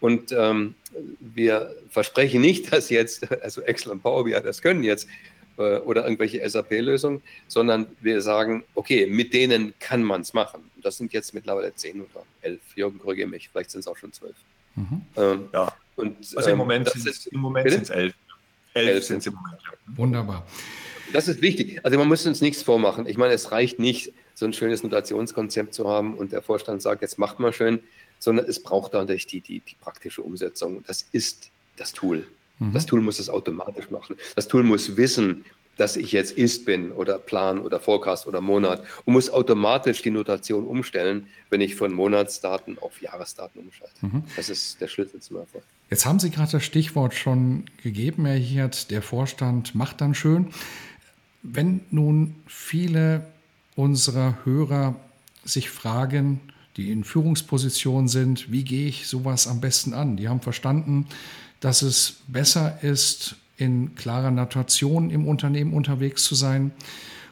Und 0.00 0.32
ähm, 0.32 0.74
wir 1.20 1.74
versprechen 1.90 2.40
nicht, 2.40 2.72
dass 2.72 2.88
jetzt, 2.88 3.30
also 3.42 3.60
Excel 3.62 3.92
und 3.92 4.02
Power 4.02 4.24
BI 4.24 4.32
das 4.32 4.62
können 4.62 4.82
jetzt, 4.82 5.06
äh, 5.58 5.78
oder 5.80 6.04
irgendwelche 6.04 6.48
SAP-Lösungen, 6.48 7.22
sondern 7.46 7.86
wir 8.00 8.22
sagen, 8.22 8.64
okay, 8.74 9.06
mit 9.06 9.34
denen 9.34 9.74
kann 9.78 10.02
man 10.02 10.22
es 10.22 10.32
machen. 10.32 10.70
Das 10.82 10.96
sind 10.96 11.12
jetzt 11.12 11.34
mittlerweile 11.34 11.74
zehn 11.74 12.00
oder 12.00 12.24
elf. 12.40 12.60
Jürgen, 12.74 12.98
korrigiere 12.98 13.28
mich, 13.28 13.50
vielleicht 13.50 13.70
sind 13.70 13.80
es 13.80 13.86
auch 13.86 13.96
schon 13.96 14.12
zwölf. 14.12 14.36
Mhm. 14.74 15.02
Ähm, 15.16 15.48
ja. 15.52 15.72
Und, 15.96 16.16
also 16.34 16.50
im 16.50 16.58
Moment 16.58 16.88
sind 16.88 17.06
es 17.06 17.90
elf. 17.90 18.14
Elf 18.72 19.04
sind 19.04 19.18
es 19.18 19.26
im 19.26 19.34
Moment. 19.34 19.60
Wunderbar. 19.86 20.46
Das 21.12 21.28
ist 21.28 21.42
wichtig. 21.42 21.80
Also 21.84 21.98
man 21.98 22.08
muss 22.08 22.26
uns 22.26 22.40
nichts 22.40 22.62
vormachen. 22.62 23.06
Ich 23.06 23.16
meine, 23.16 23.34
es 23.34 23.52
reicht 23.52 23.78
nicht, 23.78 24.12
so 24.34 24.46
ein 24.46 24.52
schönes 24.52 24.82
Notationskonzept 24.82 25.74
zu 25.74 25.88
haben 25.88 26.14
und 26.14 26.32
der 26.32 26.40
Vorstand 26.40 26.80
sagt, 26.80 27.02
jetzt 27.02 27.18
macht 27.18 27.40
mal 27.40 27.52
schön, 27.52 27.80
sondern 28.18 28.46
es 28.46 28.62
braucht 28.62 28.94
natürlich 28.94 29.26
die, 29.26 29.40
die, 29.40 29.60
die 29.60 29.74
praktische 29.80 30.22
Umsetzung. 30.22 30.82
Das 30.86 31.06
ist 31.12 31.50
das 31.76 31.92
Tool. 31.92 32.26
Mhm. 32.58 32.72
Das 32.72 32.86
Tool 32.86 33.00
muss 33.00 33.18
es 33.18 33.28
automatisch 33.28 33.90
machen. 33.90 34.16
Das 34.36 34.48
Tool 34.48 34.62
muss 34.62 34.96
wissen, 34.96 35.44
dass 35.76 35.96
ich 35.96 36.12
jetzt 36.12 36.32
Ist 36.32 36.66
bin 36.66 36.92
oder 36.92 37.18
Plan 37.18 37.58
oder 37.58 37.80
Forecast 37.80 38.26
oder 38.26 38.42
Monat 38.42 38.84
und 39.06 39.14
muss 39.14 39.30
automatisch 39.30 40.02
die 40.02 40.10
Notation 40.10 40.66
umstellen, 40.66 41.26
wenn 41.48 41.62
ich 41.62 41.74
von 41.74 41.92
Monatsdaten 41.92 42.78
auf 42.78 43.00
Jahresdaten 43.00 43.62
umschalte. 43.62 43.94
Mhm. 44.02 44.24
Das 44.36 44.50
ist 44.50 44.80
der 44.80 44.88
Schlüssel 44.88 45.20
zum 45.20 45.38
Erfolg. 45.38 45.64
Jetzt 45.88 46.04
haben 46.04 46.20
Sie 46.20 46.30
gerade 46.30 46.52
das 46.52 46.64
Stichwort 46.64 47.14
schon 47.14 47.64
gegeben, 47.82 48.26
Herr 48.26 48.36
Hirt, 48.36 48.90
der 48.90 49.00
Vorstand 49.00 49.74
macht 49.74 50.02
dann 50.02 50.14
schön. 50.14 50.52
Wenn 51.42 51.80
nun 51.90 52.34
viele 52.46 53.26
unserer 53.76 54.38
Hörer 54.44 54.96
sich 55.44 55.70
fragen, 55.70 56.40
die 56.76 56.92
in 56.92 57.04
Führungspositionen 57.04 58.08
sind, 58.08 58.52
wie 58.52 58.64
gehe 58.64 58.88
ich 58.88 59.06
sowas 59.06 59.46
am 59.46 59.60
besten 59.60 59.94
an? 59.94 60.16
Die 60.16 60.28
haben 60.28 60.40
verstanden, 60.40 61.06
dass 61.60 61.82
es 61.82 62.18
besser 62.28 62.82
ist, 62.82 63.36
in 63.56 63.94
klarer 63.94 64.30
Notation 64.30 65.10
im 65.10 65.26
Unternehmen 65.26 65.74
unterwegs 65.74 66.24
zu 66.24 66.34
sein. 66.34 66.72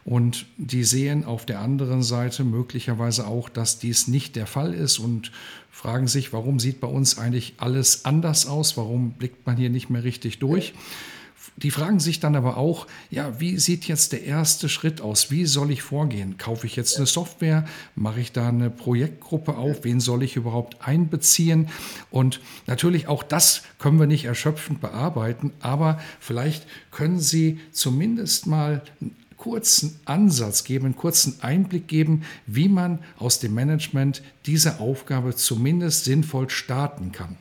Und 0.04 0.46
die 0.56 0.84
sehen 0.84 1.24
auf 1.24 1.44
der 1.44 1.60
anderen 1.60 2.02
Seite 2.02 2.44
möglicherweise 2.44 3.26
auch, 3.26 3.48
dass 3.48 3.78
dies 3.78 4.08
nicht 4.08 4.36
der 4.36 4.46
Fall 4.46 4.72
ist 4.72 4.98
und 4.98 5.32
fragen 5.70 6.08
sich, 6.08 6.32
warum 6.32 6.60
sieht 6.60 6.80
bei 6.80 6.88
uns 6.88 7.18
eigentlich 7.18 7.54
alles 7.58 8.04
anders 8.04 8.46
aus? 8.46 8.76
Warum 8.76 9.12
blickt 9.12 9.46
man 9.46 9.56
hier 9.56 9.70
nicht 9.70 9.90
mehr 9.90 10.04
richtig 10.04 10.38
durch? 10.38 10.72
Die 11.57 11.71
fragen 11.71 11.99
sich 11.99 12.21
dann 12.21 12.37
aber 12.37 12.57
auch, 12.57 12.87
ja, 13.11 13.40
wie 13.40 13.59
sieht 13.59 13.88
jetzt 13.88 14.12
der 14.12 14.25
erste 14.25 14.69
Schritt 14.69 15.00
aus? 15.00 15.31
Wie 15.31 15.45
soll 15.47 15.71
ich 15.71 15.83
vorgehen? 15.83 16.38
Kaufe 16.38 16.67
ich 16.67 16.76
jetzt 16.76 16.97
eine 16.97 17.07
Software? 17.07 17.64
Mache 17.97 18.21
ich 18.21 18.33
da 18.33 18.49
eine 18.49 18.71
Projektgruppe 18.71 19.57
auf? 19.57 19.83
Wen 19.83 20.00
soll 20.00 20.23
ich 20.23 20.37
überhaupt 20.37 20.87
einbeziehen? 20.87 21.69
Und 22.11 22.40
natürlich 22.67 23.09
auch 23.09 23.23
das 23.23 23.62
können 23.78 23.99
wir 23.99 24.07
nicht 24.07 24.25
erschöpfend 24.25 24.81
bearbeiten, 24.81 25.52
aber 25.61 26.00
vielleicht 26.21 26.67
können 26.90 27.19
Sie 27.19 27.61
zumindest 27.73 28.47
mal 28.47 28.83
einen 29.00 29.17
kurzen 29.37 29.99
Ansatz 30.05 30.64
geben, 30.64 30.87
einen 30.87 30.97
kurzen 30.97 31.40
Einblick 31.40 31.88
geben, 31.88 32.23
wie 32.47 32.69
man 32.69 32.99
aus 33.19 33.40
dem 33.40 33.55
Management 33.55 34.23
diese 34.47 34.81
Aufgabe 34.81 35.35
zumindest 35.35 36.05
sinnvoll 36.05 36.50
starten 36.50 37.12
kann. 37.12 37.37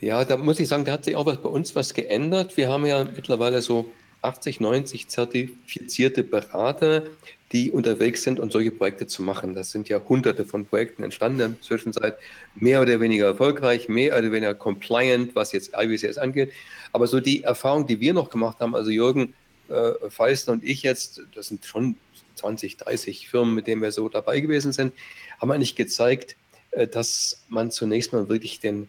Ja, 0.00 0.24
da 0.24 0.36
muss 0.36 0.60
ich 0.60 0.68
sagen, 0.68 0.84
da 0.84 0.92
hat 0.92 1.04
sich 1.04 1.16
auch 1.16 1.24
bei 1.24 1.48
uns 1.48 1.74
was 1.74 1.92
geändert. 1.92 2.56
Wir 2.56 2.68
haben 2.68 2.86
ja 2.86 3.04
mittlerweile 3.04 3.60
so 3.62 3.90
80, 4.22 4.60
90 4.60 5.08
zertifizierte 5.08 6.22
Berater, 6.22 7.04
die 7.50 7.72
unterwegs 7.72 8.22
sind, 8.22 8.38
um 8.38 8.50
solche 8.50 8.70
Projekte 8.70 9.06
zu 9.08 9.22
machen. 9.22 9.54
Das 9.54 9.72
sind 9.72 9.88
ja 9.88 10.00
hunderte 10.08 10.44
von 10.44 10.66
Projekten 10.66 11.02
entstanden 11.02 11.40
in 11.40 11.52
der 11.54 11.62
Zwischenzeit, 11.62 12.16
mehr 12.54 12.80
oder 12.80 13.00
weniger 13.00 13.26
erfolgreich, 13.26 13.88
mehr 13.88 14.16
oder 14.16 14.30
weniger 14.30 14.54
compliant, 14.54 15.34
was 15.34 15.52
jetzt 15.52 15.72
IBCS 15.76 16.18
angeht. 16.18 16.52
Aber 16.92 17.06
so 17.06 17.18
die 17.18 17.42
Erfahrung, 17.42 17.86
die 17.86 17.98
wir 18.00 18.14
noch 18.14 18.30
gemacht 18.30 18.60
haben, 18.60 18.76
also 18.76 18.90
Jürgen 18.90 19.34
äh, 19.68 19.92
Feister 20.10 20.52
und 20.52 20.62
ich 20.62 20.82
jetzt, 20.82 21.22
das 21.34 21.48
sind 21.48 21.64
schon 21.64 21.96
20, 22.36 22.76
30 22.76 23.28
Firmen, 23.28 23.54
mit 23.54 23.66
denen 23.66 23.82
wir 23.82 23.90
so 23.90 24.08
dabei 24.08 24.40
gewesen 24.40 24.72
sind, 24.72 24.92
haben 25.40 25.50
eigentlich 25.50 25.74
gezeigt, 25.74 26.36
äh, 26.70 26.86
dass 26.86 27.42
man 27.48 27.70
zunächst 27.70 28.12
mal 28.12 28.28
wirklich 28.28 28.60
den 28.60 28.88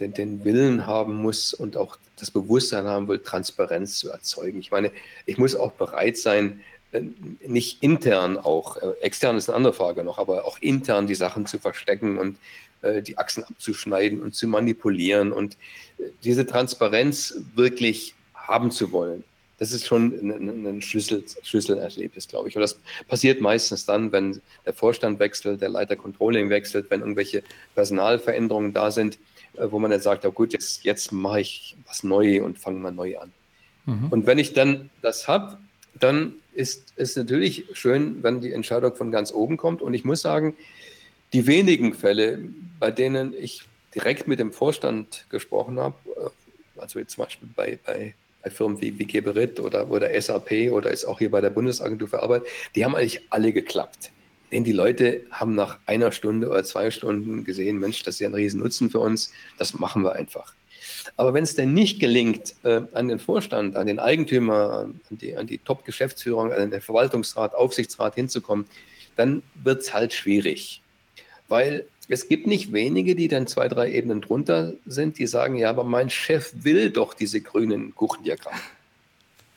den, 0.00 0.14
den 0.14 0.44
Willen 0.44 0.86
haben 0.86 1.14
muss 1.14 1.54
und 1.54 1.76
auch 1.76 1.98
das 2.18 2.30
Bewusstsein 2.30 2.86
haben 2.86 3.08
will, 3.08 3.18
Transparenz 3.18 3.98
zu 3.98 4.10
erzeugen. 4.10 4.60
Ich 4.60 4.70
meine, 4.70 4.90
ich 5.26 5.38
muss 5.38 5.54
auch 5.54 5.72
bereit 5.72 6.16
sein, 6.16 6.60
äh, 6.92 7.02
nicht 7.46 7.82
intern 7.82 8.38
auch, 8.38 8.76
äh, 8.76 8.92
extern 9.00 9.36
ist 9.36 9.48
eine 9.48 9.56
andere 9.56 9.72
Frage 9.72 10.04
noch, 10.04 10.18
aber 10.18 10.44
auch 10.44 10.58
intern 10.60 11.06
die 11.06 11.14
Sachen 11.14 11.46
zu 11.46 11.58
verstecken 11.58 12.18
und 12.18 12.36
äh, 12.82 13.02
die 13.02 13.18
Achsen 13.18 13.44
abzuschneiden 13.44 14.20
und 14.22 14.34
zu 14.34 14.48
manipulieren 14.48 15.32
und 15.32 15.56
diese 16.24 16.46
Transparenz 16.46 17.34
wirklich 17.54 18.14
haben 18.34 18.70
zu 18.70 18.90
wollen. 18.92 19.24
Das 19.58 19.72
ist 19.72 19.86
schon 19.86 20.14
ein, 20.22 20.66
ein 20.66 20.82
Schlüssel, 20.82 21.22
Schlüsselerlebnis, 21.42 22.26
glaube 22.26 22.48
ich. 22.48 22.56
Und 22.56 22.62
das 22.62 22.78
passiert 23.08 23.42
meistens 23.42 23.84
dann, 23.84 24.10
wenn 24.10 24.40
der 24.64 24.72
Vorstand 24.72 25.18
wechselt, 25.18 25.60
der 25.60 25.68
Leiter 25.68 25.96
Controlling 25.96 26.48
wechselt, 26.48 26.86
wenn 26.88 27.00
irgendwelche 27.00 27.42
Personalveränderungen 27.74 28.72
da 28.72 28.90
sind 28.90 29.18
wo 29.58 29.78
man 29.78 29.90
dann 29.90 30.00
sagt, 30.00 30.24
oh 30.24 30.32
gut, 30.32 30.52
jetzt, 30.52 30.84
jetzt 30.84 31.12
mache 31.12 31.40
ich 31.40 31.76
was 31.86 32.02
neu 32.02 32.42
und 32.42 32.58
fange 32.58 32.78
mal 32.78 32.92
neu 32.92 33.18
an. 33.18 33.32
Mhm. 33.86 34.08
Und 34.10 34.26
wenn 34.26 34.38
ich 34.38 34.52
dann 34.52 34.90
das 35.02 35.28
habe, 35.28 35.58
dann 35.94 36.34
ist 36.54 36.92
es 36.96 37.16
natürlich 37.16 37.66
schön, 37.72 38.22
wenn 38.22 38.40
die 38.40 38.52
Entscheidung 38.52 38.94
von 38.94 39.10
ganz 39.10 39.32
oben 39.32 39.56
kommt. 39.56 39.82
Und 39.82 39.94
ich 39.94 40.04
muss 40.04 40.22
sagen, 40.22 40.56
die 41.32 41.46
wenigen 41.46 41.94
Fälle, 41.94 42.38
bei 42.78 42.90
denen 42.90 43.34
ich 43.38 43.62
direkt 43.94 44.28
mit 44.28 44.38
dem 44.38 44.52
Vorstand 44.52 45.26
gesprochen 45.30 45.78
habe, 45.78 45.96
äh, 46.16 46.80
also 46.80 46.98
jetzt 46.98 47.12
zum 47.12 47.24
Beispiel 47.24 47.48
bei, 47.54 47.78
bei, 47.84 48.14
bei 48.42 48.50
Firmen 48.50 48.80
wie, 48.80 48.98
wie 48.98 49.04
Geberit 49.04 49.60
oder, 49.60 49.90
oder 49.90 50.20
SAP 50.20 50.70
oder 50.70 50.90
ist 50.90 51.04
auch 51.04 51.18
hier 51.18 51.30
bei 51.30 51.40
der 51.40 51.50
Bundesagentur 51.50 52.08
für 52.08 52.22
Arbeit, 52.22 52.42
die 52.74 52.84
haben 52.84 52.94
eigentlich 52.94 53.22
alle 53.30 53.52
geklappt. 53.52 54.10
Denn 54.52 54.64
die 54.64 54.72
Leute 54.72 55.22
haben 55.30 55.54
nach 55.54 55.78
einer 55.86 56.12
Stunde 56.12 56.48
oder 56.48 56.64
zwei 56.64 56.90
Stunden 56.90 57.44
gesehen, 57.44 57.78
Mensch, 57.78 58.02
das 58.02 58.16
ist 58.16 58.20
ja 58.20 58.28
ein 58.28 58.34
Riesennutzen 58.34 58.90
für 58.90 59.00
uns, 59.00 59.32
das 59.58 59.78
machen 59.78 60.02
wir 60.02 60.12
einfach. 60.12 60.54
Aber 61.16 61.34
wenn 61.34 61.44
es 61.44 61.54
denn 61.54 61.72
nicht 61.72 62.00
gelingt, 62.00 62.54
äh, 62.62 62.82
an 62.92 63.08
den 63.08 63.18
Vorstand, 63.18 63.76
an 63.76 63.86
den 63.86 63.98
Eigentümer, 63.98 64.90
an 65.10 65.18
die, 65.18 65.36
an 65.36 65.46
die 65.46 65.58
Top-Geschäftsführung, 65.58 66.52
an 66.52 66.70
den 66.70 66.80
Verwaltungsrat, 66.80 67.54
Aufsichtsrat 67.54 68.14
hinzukommen, 68.14 68.66
dann 69.16 69.42
wird 69.54 69.82
es 69.82 69.94
halt 69.94 70.12
schwierig. 70.12 70.82
Weil 71.48 71.86
es 72.08 72.28
gibt 72.28 72.46
nicht 72.46 72.72
wenige, 72.72 73.14
die 73.14 73.28
dann 73.28 73.46
zwei, 73.46 73.68
drei 73.68 73.92
Ebenen 73.92 74.20
drunter 74.20 74.74
sind, 74.84 75.18
die 75.18 75.26
sagen, 75.26 75.56
ja, 75.56 75.70
aber 75.70 75.84
mein 75.84 76.10
Chef 76.10 76.52
will 76.54 76.90
doch 76.90 77.14
diese 77.14 77.40
grünen 77.40 77.94
Kuchendiagramme. 77.94 78.58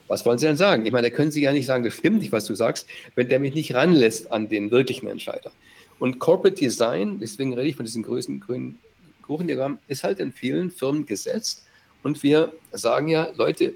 Was 0.07 0.25
wollen 0.25 0.37
Sie 0.37 0.45
denn 0.45 0.57
sagen? 0.57 0.85
Ich 0.85 0.91
meine, 0.91 1.09
da 1.09 1.15
können 1.15 1.31
Sie 1.31 1.41
ja 1.41 1.51
nicht 1.51 1.65
sagen, 1.65 1.83
das 1.83 1.93
stimmt 1.93 2.19
nicht, 2.19 2.31
was 2.31 2.45
du 2.45 2.55
sagst, 2.55 2.87
wenn 3.15 3.29
der 3.29 3.39
mich 3.39 3.55
nicht 3.55 3.73
ranlässt 3.73 4.31
an 4.31 4.49
den 4.49 4.71
wirklichen 4.71 5.07
Entscheider. 5.07 5.51
Und 5.99 6.19
Corporate 6.19 6.59
Design, 6.59 7.19
deswegen 7.19 7.53
rede 7.53 7.69
ich 7.69 7.75
von 7.75 7.85
diesem 7.85 8.03
größten 8.03 8.39
grünen 8.39 8.79
Kuchendiagramm, 9.21 9.79
ist 9.87 10.03
halt 10.03 10.19
in 10.19 10.33
vielen 10.33 10.69
Firmen 10.69 11.05
gesetzt. 11.05 11.63
Und 12.03 12.21
wir 12.23 12.51
sagen 12.71 13.07
ja, 13.07 13.29
Leute, 13.35 13.73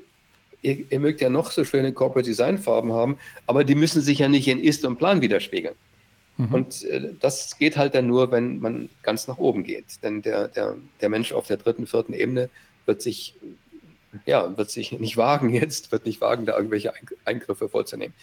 ihr, 0.62 0.92
ihr, 0.92 1.00
mögt 1.00 1.22
ja 1.22 1.30
noch 1.30 1.52
so 1.52 1.64
schöne 1.64 1.94
Corporate 1.94 2.28
Design 2.28 2.58
Farben 2.58 2.92
haben, 2.92 3.18
aber 3.46 3.64
die 3.64 3.76
müssen 3.76 4.02
sich 4.02 4.20
ja 4.20 4.28
nicht 4.28 4.48
in 4.48 4.60
Ist 4.60 4.86
und 4.86 4.98
Plan 4.98 5.22
widerspiegeln. 5.22 5.76
Mhm. 6.38 6.54
Und 6.54 6.84
äh, 6.84 7.14
das 7.20 7.58
geht 7.58 7.78
halt 7.78 7.96
dann 7.96 8.08
nur, 8.08 8.32
wenn 8.32 8.60
man 8.60 8.90
ganz 9.02 9.28
nach 9.28 9.38
oben 9.38 9.64
geht. 9.64 9.86
Denn 10.04 10.22
der, 10.22 10.50
der, 10.50 10.76
der 11.02 11.10
Mensch 11.10 11.32
auf 11.32 11.48
der 11.48 11.58
dritten, 11.58 11.88
vierten 11.88 12.14
Ebene 12.14 12.50
wird 12.86 13.02
sich, 13.02 13.36
ja, 14.26 14.58
wird 14.58 14.72
sich 14.72 14.92
nicht 14.92 15.18
wagen 15.18 15.50
jetzt, 15.54 15.92
wird 15.92 16.06
nicht 16.06 16.22
wagen, 16.22 16.46
da 16.46 16.56
irgendwelche 16.56 16.94
Eingriffe 17.26 17.70
vorzunehmen. 17.70 18.14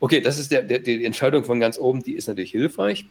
Okay, 0.00 0.20
das 0.20 0.38
ist 0.38 0.52
der, 0.52 0.62
der, 0.62 0.80
die 0.80 1.04
Entscheidung 1.04 1.44
von 1.44 1.60
ganz 1.60 1.78
oben, 1.78 2.02
die 2.02 2.14
ist 2.14 2.28
natürlich 2.28 2.52
hilfreich. 2.52 3.06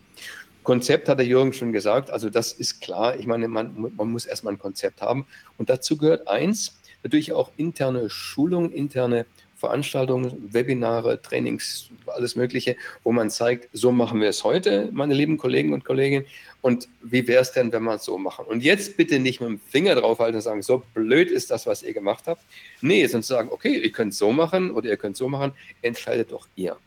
Konzept 0.63 1.09
hat 1.09 1.17
der 1.17 1.25
Jürgen 1.25 1.53
schon 1.53 1.73
gesagt, 1.73 2.11
also 2.11 2.29
das 2.29 2.53
ist 2.53 2.81
klar. 2.81 3.17
Ich 3.17 3.25
meine, 3.25 3.47
man, 3.47 3.91
man 3.95 4.11
muss 4.11 4.25
erstmal 4.25 4.53
ein 4.53 4.59
Konzept 4.59 5.01
haben. 5.01 5.25
Und 5.57 5.69
dazu 5.69 5.97
gehört 5.97 6.27
eins, 6.27 6.79
natürlich 7.03 7.33
auch 7.33 7.51
interne 7.57 8.09
Schulung, 8.09 8.71
interne 8.71 9.25
Veranstaltungen, 9.55 10.53
Webinare, 10.53 11.21
Trainings, 11.21 11.89
alles 12.21 12.35
Mögliche, 12.35 12.77
wo 13.03 13.11
man 13.11 13.29
zeigt, 13.29 13.67
so 13.73 13.91
machen 13.91 14.21
wir 14.21 14.29
es 14.29 14.43
heute, 14.43 14.89
meine 14.93 15.13
lieben 15.13 15.37
Kollegen 15.37 15.73
und 15.73 15.83
Kolleginnen. 15.83 16.25
Und 16.61 16.87
wie 17.01 17.27
wäre 17.27 17.41
es 17.41 17.51
denn, 17.51 17.71
wenn 17.73 17.83
wir 17.83 17.95
es 17.95 18.05
so 18.05 18.17
machen? 18.17 18.45
Und 18.45 18.63
jetzt 18.63 18.95
bitte 18.95 19.19
nicht 19.19 19.41
mit 19.41 19.49
dem 19.49 19.59
Finger 19.59 19.95
draufhalten 19.95 20.35
und 20.35 20.41
sagen, 20.41 20.61
so 20.61 20.83
blöd 20.93 21.31
ist 21.31 21.49
das, 21.49 21.65
was 21.65 21.81
ihr 21.81 21.93
gemacht 21.93 22.25
habt. 22.27 22.43
Nee, 22.81 23.05
sondern 23.07 23.23
sagen, 23.23 23.49
okay, 23.51 23.79
ihr 23.79 23.91
könnt 23.91 24.13
es 24.13 24.19
so 24.19 24.31
machen 24.31 24.71
oder 24.71 24.87
ihr 24.87 24.97
könnt 24.97 25.13
es 25.13 25.19
so 25.19 25.27
machen, 25.27 25.53
entscheidet 25.81 26.31
doch 26.31 26.47
ihr. 26.55 26.77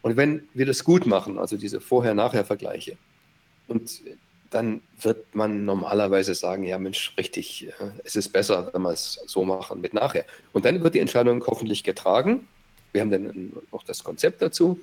Und 0.00 0.16
wenn 0.16 0.48
wir 0.54 0.66
das 0.66 0.82
gut 0.82 1.06
machen, 1.06 1.38
also 1.38 1.56
diese 1.56 1.80
Vorher-Nachher-Vergleiche, 1.80 2.96
und 3.68 4.02
dann 4.50 4.82
wird 5.00 5.34
man 5.34 5.64
normalerweise 5.64 6.34
sagen, 6.34 6.64
ja 6.64 6.78
Mensch, 6.78 7.14
richtig, 7.16 7.68
äh, 7.68 7.72
es 8.04 8.16
ist 8.16 8.30
besser, 8.30 8.70
wenn 8.72 8.82
wir 8.82 8.90
es 8.90 9.20
so 9.26 9.44
machen 9.44 9.80
mit 9.80 9.94
nachher. 9.94 10.24
Und 10.52 10.64
dann 10.64 10.82
wird 10.82 10.94
die 10.94 11.00
Entscheidung 11.00 11.42
hoffentlich 11.46 11.84
getragen. 11.84 12.46
Wir 12.92 13.00
haben 13.00 13.10
dann 13.10 13.52
noch 13.72 13.82
das 13.84 14.04
Konzept 14.04 14.42
dazu 14.42 14.78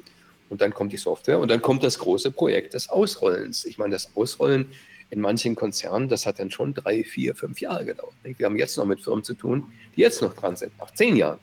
und 0.50 0.62
dann 0.62 0.74
kommt 0.74 0.92
die 0.92 0.98
Software 0.98 1.40
und 1.40 1.50
dann 1.50 1.62
kommt 1.62 1.84
das 1.84 2.00
große 2.00 2.32
Projekt 2.32 2.74
des 2.74 2.90
Ausrollens. 2.90 3.66
Ich 3.66 3.78
meine, 3.78 3.92
das 3.92 4.12
Ausrollen 4.16 4.68
in 5.12 5.22
manchen 5.22 5.56
Konzernen, 5.56 6.10
das 6.10 6.26
hat 6.26 6.40
dann 6.40 6.52
schon 6.52 6.74
drei, 6.74 7.04
vier, 7.04 7.36
fünf 7.36 7.62
Jahre 7.62 7.86
gedauert. 7.86 8.14
Wir 8.24 8.46
haben 8.46 8.58
jetzt 8.58 8.78
noch 8.78 8.86
mit 8.86 9.02
Firmen 9.02 9.24
zu 9.24 9.34
tun, 9.34 9.72
die 9.96 10.02
jetzt 10.02 10.22
noch 10.22 10.36
dran 10.36 10.56
sind, 10.56 10.78
nach 10.78 10.94
zehn 10.94 11.16
Jahren. 11.16 11.40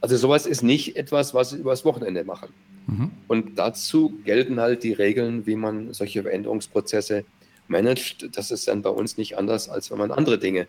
Also 0.00 0.16
sowas 0.16 0.46
ist 0.46 0.62
nicht 0.62 0.96
etwas, 0.96 1.32
was 1.32 1.50
sie 1.50 1.56
übers 1.56 1.84
Wochenende 1.84 2.24
machen. 2.24 2.48
Mhm. 2.86 3.10
Und 3.28 3.58
dazu 3.58 4.18
gelten 4.24 4.60
halt 4.60 4.82
die 4.82 4.92
Regeln, 4.92 5.46
wie 5.46 5.56
man 5.56 5.92
solche 5.94 6.22
Veränderungsprozesse 6.22 7.24
managt. 7.68 8.36
Das 8.36 8.50
ist 8.50 8.68
dann 8.68 8.82
bei 8.82 8.90
uns 8.90 9.16
nicht 9.16 9.38
anders, 9.38 9.68
als 9.68 9.90
wenn 9.90 9.98
man 9.98 10.12
andere 10.12 10.38
Dinge 10.38 10.68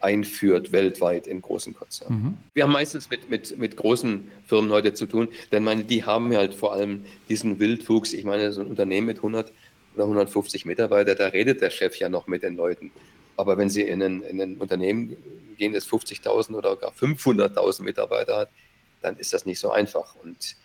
einführt 0.00 0.72
weltweit 0.72 1.26
in 1.26 1.42
großen 1.42 1.74
Konzernen. 1.74 2.22
Mhm. 2.22 2.36
Wir 2.54 2.64
haben 2.64 2.72
meistens 2.72 3.10
mit, 3.10 3.28
mit, 3.28 3.58
mit 3.58 3.76
großen 3.76 4.30
Firmen 4.46 4.70
heute 4.70 4.94
zu 4.94 5.06
tun, 5.06 5.28
denn 5.50 5.64
meine, 5.64 5.84
die 5.84 6.04
haben 6.04 6.34
halt 6.36 6.54
vor 6.54 6.72
allem 6.72 7.04
diesen 7.28 7.58
Wildwuchs. 7.58 8.12
Ich 8.12 8.24
meine, 8.24 8.52
so 8.52 8.60
ein 8.60 8.68
Unternehmen 8.68 9.06
mit 9.06 9.16
100 9.16 9.52
oder 9.94 10.04
150 10.04 10.64
Mitarbeitern, 10.64 11.16
da 11.18 11.26
redet 11.26 11.60
der 11.60 11.70
Chef 11.70 11.96
ja 11.96 12.08
noch 12.08 12.26
mit 12.26 12.42
den 12.42 12.56
Leuten. 12.56 12.92
Aber 13.36 13.58
wenn 13.58 13.68
Sie 13.68 13.82
in 13.82 14.02
ein, 14.02 14.22
in 14.22 14.40
ein 14.40 14.56
Unternehmen 14.58 15.16
gehen, 15.58 15.72
das 15.72 15.88
50.000 15.88 16.54
oder 16.54 16.76
gar 16.76 16.92
500.000 16.92 17.82
Mitarbeiter 17.82 18.36
hat, 18.36 18.50
dann 19.02 19.16
ist 19.16 19.32
das 19.32 19.44
nicht 19.44 19.58
so 19.58 19.70
einfach. 19.70 20.14
Und 20.22 20.56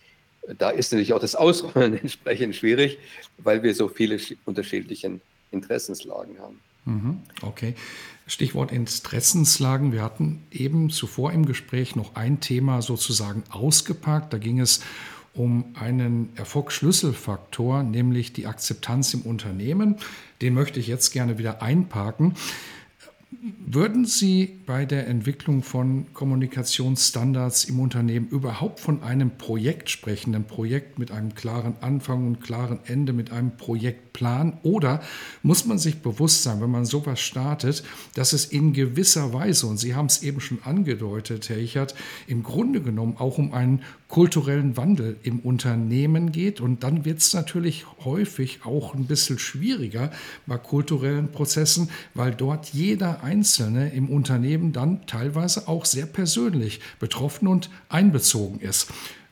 da 0.56 0.70
ist 0.70 0.92
natürlich 0.92 1.12
auch 1.12 1.20
das 1.20 1.34
Ausrollen 1.34 1.98
entsprechend 2.00 2.54
schwierig, 2.54 2.98
weil 3.38 3.62
wir 3.62 3.74
so 3.74 3.88
viele 3.88 4.18
unterschiedliche 4.44 5.20
Interessenslagen 5.50 6.38
haben. 6.38 6.60
Mhm, 6.84 7.20
okay. 7.42 7.74
Stichwort 8.26 8.72
Interessenslagen. 8.72 9.92
Wir 9.92 10.02
hatten 10.02 10.44
eben 10.50 10.90
zuvor 10.90 11.32
im 11.32 11.46
Gespräch 11.46 11.96
noch 11.96 12.14
ein 12.14 12.40
Thema 12.40 12.80
sozusagen 12.80 13.42
ausgepackt. 13.50 14.32
Da 14.32 14.38
ging 14.38 14.60
es 14.60 14.80
um 15.34 15.64
einen 15.74 16.30
Erfolgsschlüsselfaktor, 16.36 17.82
nämlich 17.82 18.32
die 18.32 18.46
Akzeptanz 18.46 19.14
im 19.14 19.22
Unternehmen. 19.22 19.96
Den 20.42 20.54
möchte 20.54 20.80
ich 20.80 20.86
jetzt 20.86 21.10
gerne 21.10 21.38
wieder 21.38 21.62
einparken. 21.62 22.34
Würden 23.64 24.04
Sie 24.04 24.60
bei 24.66 24.84
der 24.84 25.06
Entwicklung 25.06 25.62
von 25.62 26.12
Kommunikationsstandards 26.12 27.64
im 27.64 27.78
Unternehmen 27.78 28.28
überhaupt 28.28 28.80
von 28.80 29.02
einem 29.02 29.30
Projekt 29.38 29.88
sprechen, 29.88 30.34
einem 30.34 30.44
Projekt 30.44 30.98
mit 30.98 31.12
einem 31.12 31.34
klaren 31.34 31.76
Anfang 31.80 32.26
und 32.26 32.40
klaren 32.40 32.80
Ende, 32.84 33.12
mit 33.12 33.30
einem 33.30 33.56
Projektplan? 34.12 34.58
Oder 34.62 35.00
muss 35.42 35.64
man 35.64 35.78
sich 35.78 36.02
bewusst 36.02 36.42
sein, 36.42 36.60
wenn 36.60 36.70
man 36.70 36.84
sowas 36.84 37.20
startet, 37.20 37.82
dass 38.14 38.32
es 38.32 38.44
in 38.44 38.72
gewisser 38.72 39.32
Weise, 39.32 39.66
und 39.66 39.78
Sie 39.78 39.94
haben 39.94 40.06
es 40.06 40.22
eben 40.22 40.40
schon 40.40 40.62
angedeutet, 40.64 41.48
Herr 41.48 41.58
Ichert, 41.58 41.94
im 42.26 42.42
Grunde 42.42 42.80
genommen 42.80 43.16
auch 43.18 43.38
um 43.38 43.52
einen 43.52 43.82
kulturellen 44.08 44.76
Wandel 44.76 45.16
im 45.22 45.38
Unternehmen 45.40 46.32
geht. 46.32 46.60
Und 46.60 46.82
dann 46.82 47.04
wird 47.04 47.18
es 47.18 47.32
natürlich 47.32 47.86
häufig 48.04 48.60
auch 48.64 48.94
ein 48.94 49.06
bisschen 49.06 49.38
schwieriger 49.38 50.10
bei 50.46 50.58
kulturellen 50.58 51.30
Prozessen, 51.30 51.90
weil 52.14 52.34
dort 52.34 52.70
jeder 52.70 53.22
Einzelne 53.22 53.90
im 53.90 54.08
Unternehmen 54.08 54.72
dann 54.72 55.06
teilweise 55.06 55.68
auch 55.68 55.84
sehr 55.84 56.06
persönlich 56.06 56.80
betroffen 56.98 57.46
und 57.46 57.70
einbezogen 57.88 58.60
ist. 58.60 58.88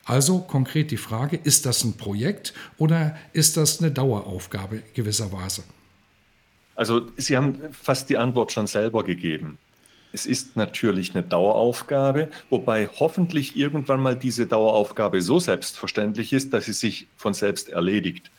Also 0.09 0.39
konkret 0.39 0.89
die 0.89 0.97
Frage, 0.97 1.37
ist 1.37 1.67
das 1.67 1.83
ein 1.83 1.95
Projekt 1.95 2.55
oder 2.79 3.15
ist 3.31 3.57
das 3.57 3.79
eine 3.79 3.91
Daueraufgabe 3.91 4.81
gewisserweise? 4.95 5.61
Also 6.75 7.11
Sie 7.15 7.37
haben 7.37 7.59
fast 7.73 8.09
die 8.09 8.17
Antwort 8.17 8.51
schon 8.51 8.65
selber 8.65 9.03
gegeben. 9.03 9.59
Es 10.11 10.25
ist 10.25 10.55
natürlich 10.55 11.13
eine 11.13 11.21
Daueraufgabe, 11.21 12.29
wobei 12.49 12.87
hoffentlich 12.87 13.55
irgendwann 13.55 14.01
mal 14.01 14.15
diese 14.15 14.47
Daueraufgabe 14.47 15.21
so 15.21 15.39
selbstverständlich 15.39 16.33
ist, 16.33 16.53
dass 16.53 16.65
sie 16.65 16.73
sich 16.73 17.05
von 17.15 17.35
selbst 17.35 17.69
erledigt. 17.69 18.31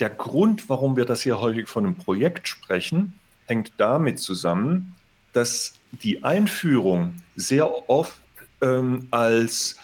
Der 0.00 0.08
Grund, 0.08 0.70
warum 0.70 0.96
wir 0.96 1.04
das 1.04 1.20
hier 1.20 1.38
häufig 1.38 1.68
von 1.68 1.84
einem 1.84 1.96
Projekt 1.96 2.48
sprechen, 2.48 3.12
hängt 3.44 3.72
damit 3.76 4.20
zusammen, 4.20 4.94
dass 5.34 5.74
die 6.02 6.24
Einführung 6.24 7.16
sehr 7.36 7.90
oft 7.90 8.18
ähm, 8.62 9.06
als 9.10 9.76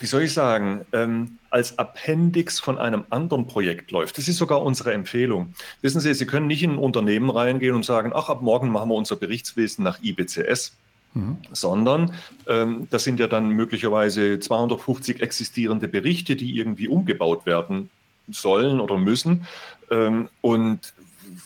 wie 0.00 0.06
soll 0.06 0.22
ich 0.22 0.32
sagen, 0.32 0.84
ähm, 0.92 1.38
als 1.50 1.78
Appendix 1.78 2.60
von 2.60 2.78
einem 2.78 3.04
anderen 3.10 3.46
Projekt 3.46 3.90
läuft. 3.90 4.18
Das 4.18 4.28
ist 4.28 4.38
sogar 4.38 4.62
unsere 4.62 4.92
Empfehlung. 4.92 5.54
Wissen 5.80 6.00
Sie, 6.00 6.14
Sie 6.14 6.26
können 6.26 6.46
nicht 6.46 6.62
in 6.62 6.72
ein 6.72 6.78
Unternehmen 6.78 7.30
reingehen 7.30 7.74
und 7.74 7.84
sagen, 7.84 8.12
ach, 8.14 8.28
ab 8.28 8.42
morgen 8.42 8.70
machen 8.70 8.88
wir 8.88 8.94
unser 8.94 9.16
Berichtswesen 9.16 9.84
nach 9.84 10.02
IBCS. 10.02 10.76
Mhm. 11.14 11.36
Sondern 11.52 12.14
ähm, 12.48 12.88
das 12.90 13.04
sind 13.04 13.20
ja 13.20 13.26
dann 13.26 13.50
möglicherweise 13.50 14.40
250 14.40 15.20
existierende 15.20 15.88
Berichte, 15.88 16.36
die 16.36 16.56
irgendwie 16.56 16.88
umgebaut 16.88 17.44
werden 17.44 17.90
sollen 18.30 18.80
oder 18.80 18.96
müssen. 18.96 19.46
Ähm, 19.90 20.30
und 20.40 20.94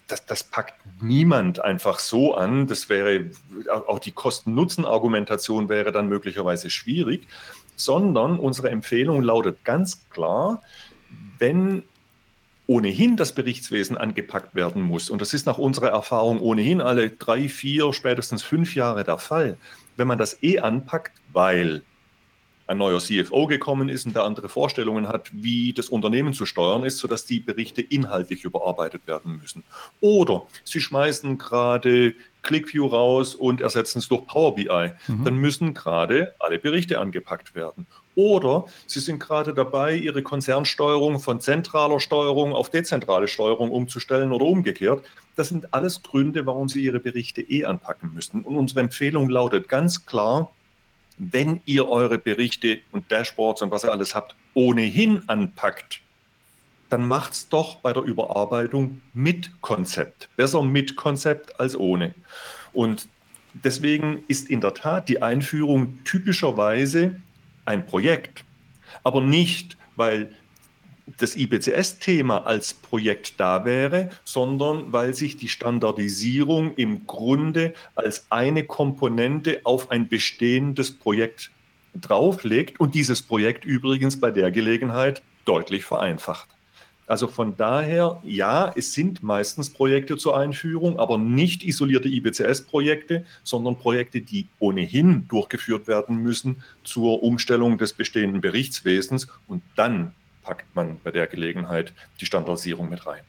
das, 0.07 0.27
das, 0.27 0.45
packt 0.45 0.75
niemand 1.01 1.63
einfach 1.63 1.99
so 1.99 2.35
an. 2.35 2.67
Das 2.67 2.89
wäre 2.89 3.31
auch 3.87 3.99
die 3.99 4.13
Kosten-Nutzen-Argumentation 4.13 5.69
wäre 5.69 5.93
dann 5.93 6.09
möglicherweise 6.09 6.71
schwierig 6.71 7.27
sondern 7.77 8.39
unsere 8.39 8.71
Empfehlung 8.71 9.23
lautet 9.23 9.65
ganz 9.65 10.09
klar, 10.11 10.63
wenn 11.39 11.83
ohnehin 12.67 13.17
das 13.17 13.33
Berichtswesen 13.33 13.97
angepackt 13.97 14.57
werden 14.57 14.83
muss, 14.83 15.09
und 15.09 15.21
das 15.21 15.35
ist 15.35 15.47
nach 15.47 15.59
unserer 15.59 15.91
Erfahrung 15.91 16.41
ohnehin 16.41 16.81
alle 16.81 17.11
drei, 17.11 17.49
vier, 17.49 17.93
spätestens 17.93 18.43
fünf 18.43 18.75
Jahre 18.75 19.05
der 19.05 19.19
Fall, 19.19 19.57
wenn 19.97 20.09
man 20.09 20.19
das 20.19 20.43
eh 20.43 20.59
anpackt, 20.59 21.13
weil 21.33 21.83
ein 22.67 22.79
neuer 22.79 22.99
CFO 23.01 23.47
gekommen 23.47 23.89
ist 23.89 24.07
und 24.07 24.17
der 24.17 24.25
andere 24.25 24.49
Vorstellungen 24.49 25.09
hat, 25.09 25.31
wie 25.33 25.73
das 25.73 25.89
Unternehmen 25.89 26.33
zu 26.33 26.47
steuern 26.47 26.85
ist, 26.85 26.99
sodass 26.99 27.25
die 27.25 27.41
Berichte 27.41 27.81
inhaltlich 27.81 28.45
überarbeitet 28.45 29.07
werden 29.07 29.39
müssen. 29.41 29.63
Oder 30.01 30.47
Sie 30.65 30.81
schmeißen 30.81 31.39
gerade 31.39 32.15
ClickView 32.43 32.87
raus 32.87 33.35
und 33.35 33.61
ersetzen 33.61 33.99
es 33.99 34.09
durch 34.09 34.27
Power 34.27 34.55
BI. 34.55 34.93
Mhm. 35.09 35.25
Dann 35.25 35.37
müssen 35.37 35.75
gerade 35.75 36.35
alle 36.39 36.59
Berichte 36.59 36.99
angepackt 37.01 37.55
werden. 37.55 37.87
Oder 38.15 38.65
Sie 38.87 39.01
sind 39.01 39.19
gerade 39.21 39.53
dabei, 39.53 39.95
Ihre 39.95 40.23
Konzernsteuerung 40.23 41.21
von 41.21 41.41
zentraler 41.41 42.01
Steuerung 42.01 42.53
auf 42.53 42.71
dezentrale 42.71 43.29
Steuerung 43.29 43.71
umzustellen 43.71 44.33
oder 44.33 44.47
umgekehrt. 44.47 45.05
Das 45.35 45.49
sind 45.51 45.75
alles 45.75 46.03
Gründe, 46.03 46.47
warum 46.47 46.69
Sie 46.69 46.83
Ihre 46.83 47.01
Berichte 47.01 47.43
eh 47.43 47.65
anpacken 47.65 48.13
müssen. 48.15 48.43
Und 48.43 48.57
unsere 48.57 48.81
Empfehlung 48.81 49.29
lautet 49.29 49.69
ganz 49.69 50.07
klar, 50.07 50.51
wenn 51.19 51.61
ihr 51.65 51.89
eure 51.89 52.19
Berichte 52.19 52.81
und 52.93 53.11
Dashboards 53.11 53.63
und 53.63 53.71
was 53.71 53.85
ihr 53.85 53.93
alles 53.93 54.15
habt, 54.15 54.35
ohnehin 54.55 55.29
anpackt, 55.29 56.01
dann 56.89 57.07
macht 57.07 57.33
es 57.33 57.49
doch 57.49 57.77
bei 57.77 57.93
der 57.93 58.03
Überarbeitung 58.03 59.01
mit 59.13 59.61
Konzept. 59.61 60.29
Besser 60.37 60.63
mit 60.63 60.97
Konzept 60.97 61.59
als 61.59 61.77
ohne. 61.77 62.15
Und 62.73 63.09
deswegen 63.55 64.25
ist 64.29 64.49
in 64.49 64.61
der 64.61 64.75
Tat 64.75 65.09
die 65.09 65.23
Einführung 65.23 65.99
typischerweise 66.05 67.21
ein 67.65 67.87
Projekt, 67.87 68.45
aber 69.03 69.21
nicht, 69.21 69.77
weil 69.97 70.33
das 71.19 71.37
IBCS-Thema 71.37 72.47
als 72.47 72.75
Projekt 72.75 73.35
da 73.39 73.65
wäre, 73.65 74.11
sondern 74.25 74.93
weil 74.93 75.15
sich 75.15 75.37
die 75.37 75.49
Standardisierung 75.49 76.75
im 76.75 77.07
Grunde 77.07 77.75
als 77.95 78.27
eine 78.31 78.65
Komponente 78.65 79.61
auf 79.65 79.91
ein 79.91 80.09
bestehendes 80.09 80.91
Projekt 80.91 81.51
drauflegt 81.95 82.81
und 82.81 82.95
dieses 82.95 83.23
Projekt 83.23 83.65
übrigens 83.65 84.21
bei 84.21 84.31
der 84.31 84.51
Gelegenheit 84.51 85.23
deutlich 85.45 85.85
vereinfacht. 85.85 86.49
Also 87.07 87.29
von 87.29 87.57
daher, 87.57 88.21
ja, 88.25 88.73
es 88.75 88.93
sind 88.93 89.23
meistens 89.23 89.71
Projekte 89.71 90.17
zur 90.17 90.37
Einführung, 90.37 90.99
aber 90.99 91.19
nicht 91.19 91.63
isolierte 91.63 92.09
IBCS-Projekte, 92.09 93.25
sondern 93.45 93.79
Projekte, 93.79 94.21
die 94.21 94.49
ohnehin 94.59 95.29
durchgeführt 95.29 95.87
werden 95.87 96.17
müssen 96.17 96.65
zur 96.83 97.23
Umstellung 97.23 97.79
des 97.79 97.93
bestehenden 97.93 98.41
Berichtswesens 98.41 99.29
und 99.47 99.63
dann 99.77 100.15
packt 100.47 100.77
man 100.77 101.01
bei 101.01 101.11
der 101.11 101.27
Gelegenheit 101.27 101.93
die 102.21 102.27
Standardisierung 102.27 102.89
mit 102.89 103.05
rein. 103.05 103.25